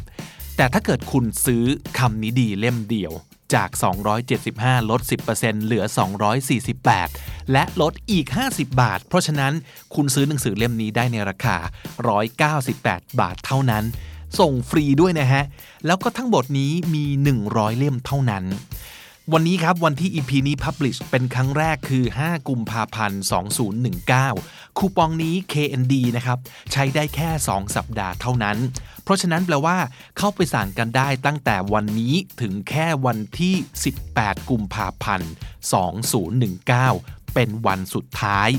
[0.56, 1.64] แต่ถ้าเกิดคุณซื้อ
[1.98, 3.14] คำนี้ดีเล่มเดียว
[3.54, 3.68] จาก
[4.30, 5.00] 275 ลด
[5.32, 5.84] 10%เหลือ
[6.66, 9.52] 248 และลดอีก 50 บาท เพราะฉะนั้น
[9.94, 11.56] คุณซื้อหนังสือเล่มนี้ได้ในราคา
[12.38, 13.84] 198 บาทเท่านั้น
[14.38, 15.44] ส่งฟรีด้วยนะฮะ
[15.86, 17.04] แล้วก็ทั้งบทนี้มี
[17.42, 18.44] 100 เล่มเท่านั้น
[19.34, 23.22] วันนี้ครับวันที่ EP นี้ Publish เป็นครั้งแรกคือ 5 กุมภาพันธ์
[24.00, 26.38] 2019 คูปองนี้ KND นะครับ
[26.72, 28.58] ใช้ได้แค่ 2 สัปดาห์เท่านั้น
[29.04, 29.78] เพราะฉะนั้นแปลว่า
[30.18, 33.54] เข้าไปสั่งกันได้ตั้งแต่วันนี้ถึงแค่วันที่
[34.02, 35.30] 18 กุมภาพันธ์
[36.10, 38.50] 2019 เป็นวันสุดท้าย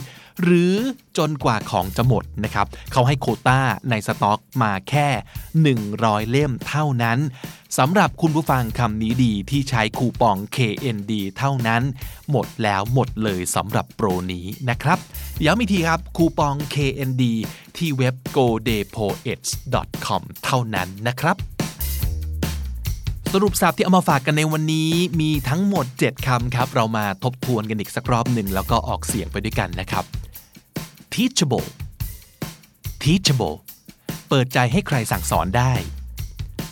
[0.43, 0.75] หรือ
[1.17, 3.59] จนกว่าของจะหมดนะครับเขาให้โคต้า
[3.89, 5.07] ในสต็อกมาแค่
[5.73, 7.19] 100 เล่มเท่านั้น
[7.77, 11.81] สำหรับคุณผู้ฟังคำนี้ดีที่ใช้คูปอง KND เท่านั้น
[12.31, 14.97] หมดแล้วหมดเลยสำหรับโปรนี้นะครับ
[15.45, 17.23] ย้ำอีกทีครับคูปอง KND
[17.77, 21.37] ที่เว็บ godepoets.com เท่านั้นนะครับ
[23.43, 30.03] รุปสับที่เอามาฝากกันในวันนี้มีทั้งหมด 7คำครับ เรามาทบทวนกันอีกสักรอบหนึ่งแล้วก็ออกเสียงไปด้วยกันนะครับ
[31.13, 31.67] teachable
[33.03, 33.55] teachable
[34.29, 35.73] เปิดใจให้ใครสั่งสอนได้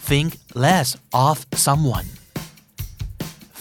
[0.09, 0.29] think
[0.65, 0.89] less
[1.27, 2.07] of someone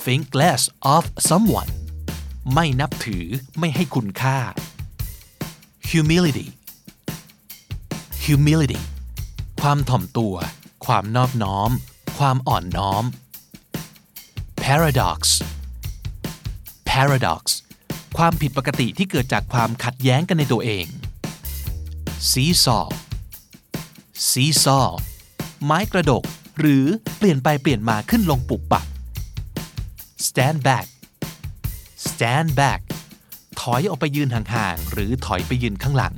[0.05, 0.63] think less
[0.95, 1.71] of someone
[2.55, 3.27] ไม่นับถือ
[3.59, 4.39] ไม่ให้คุณค่า
[5.91, 6.47] humility
[8.25, 8.81] humility
[9.61, 10.35] ความถ่อมตัว
[10.87, 11.71] ความนอบน้อม
[12.19, 13.05] ความอ่อนน้อม
[14.63, 15.21] paradox
[16.89, 17.43] paradox
[18.17, 20.87] ความผิดปกติที่เกิดจากความขัดแย้งกันในตัวเอง
[22.31, 22.87] seesaw
[24.31, 24.91] seesaw
[25.65, 26.25] ไม้กระดก
[26.59, 26.85] หรือ
[27.17, 28.87] เปลี่ยนไปเปลี่ยนมาขึ้นลงปุบปับ
[30.27, 30.87] stand back
[32.09, 32.81] stand back
[33.61, 36.15] ถอยออกไปยืนห่างๆ หรือถอยไปยืนข้างหลัง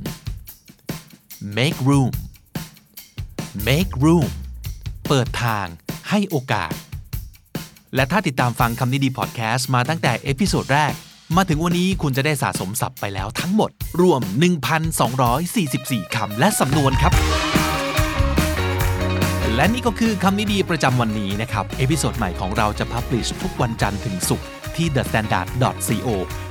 [1.57, 2.11] make room
[3.67, 4.29] make room
[5.07, 5.67] เปิดทาง
[6.09, 6.71] ให้โอกาส
[7.95, 10.93] และถ้าติดตามฟังคำนี้ดีพอดแคสต์มาตั้งแต่ episode แรก
[11.35, 14.21] มาถึงวันนี้คุณจะได้สะสมศัพท์ไปแล้วทั้งหมด รวม
[15.17, 17.13] 1,244 คำและสำนวนครับ
[19.55, 24.47] และนี่ก็คือคำนี้ดีประจำวันนี้นะครับ episode ใหม่ของเราจะ publish ทุกวันจันทร์ถึงศุกร์
[24.77, 26.09] ที่ thestandard.co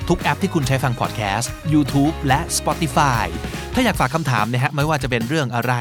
[0.09, 3.27] ทุกแอปที่คุณใช้ฟังพอดแคสต์ YouTube และ Spotify
[3.75, 5.75] ถ้าอยากฝากคำถามนะฮะไม่ว่าจะเป็นเรื่องอะไร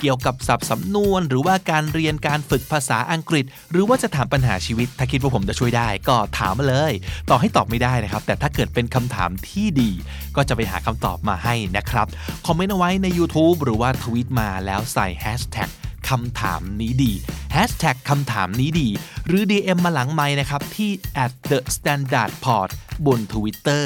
[0.00, 6.92] เกี่ยวกับศัพท์สำนวน หรือว่าการเรียนการฝึกภาษาอังกฤษ หรือว่าจะถามปัญหาชีวิต ถ้าคิดว่าผมจะช่วยได้ ก็ถามมาเลย
[7.30, 9.90] ต่อให้ตอบไม่ได้นะครับ แต่ถ้าเกิดเป็นคำถามที่ดี
[10.36, 12.06] ก็จะไปหาคำตอบมาให้นะครับ
[12.46, 15.70] คอมเมนต์เอาไว้ใน YouTube หรือว่าทวีตมาแล้วใส่ hashtag
[16.08, 17.12] คำถามนี้ดี
[17.54, 18.88] Hashtag คำถามนี้ดี
[19.26, 20.90] หรือ DM มาหลังไม้นะครับที่
[21.24, 22.70] at the standard port
[23.06, 23.84] บน Twitter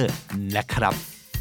[0.56, 0.94] นะครับ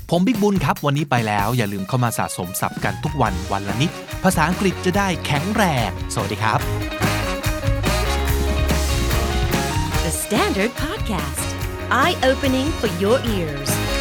[0.10, 3.92] ผมบิ๊กบุญครับ วันนี้ไปแล้วอย่าลืมเข้ามาสะสมศัพท์กันทุกวันวันละนิด
[4.24, 6.60] ภาษาอังกฤษจะได้แข็งแรง สวัสดีครับ
[10.06, 11.48] The Standard Podcast,
[11.90, 13.93] eye opening for your ears.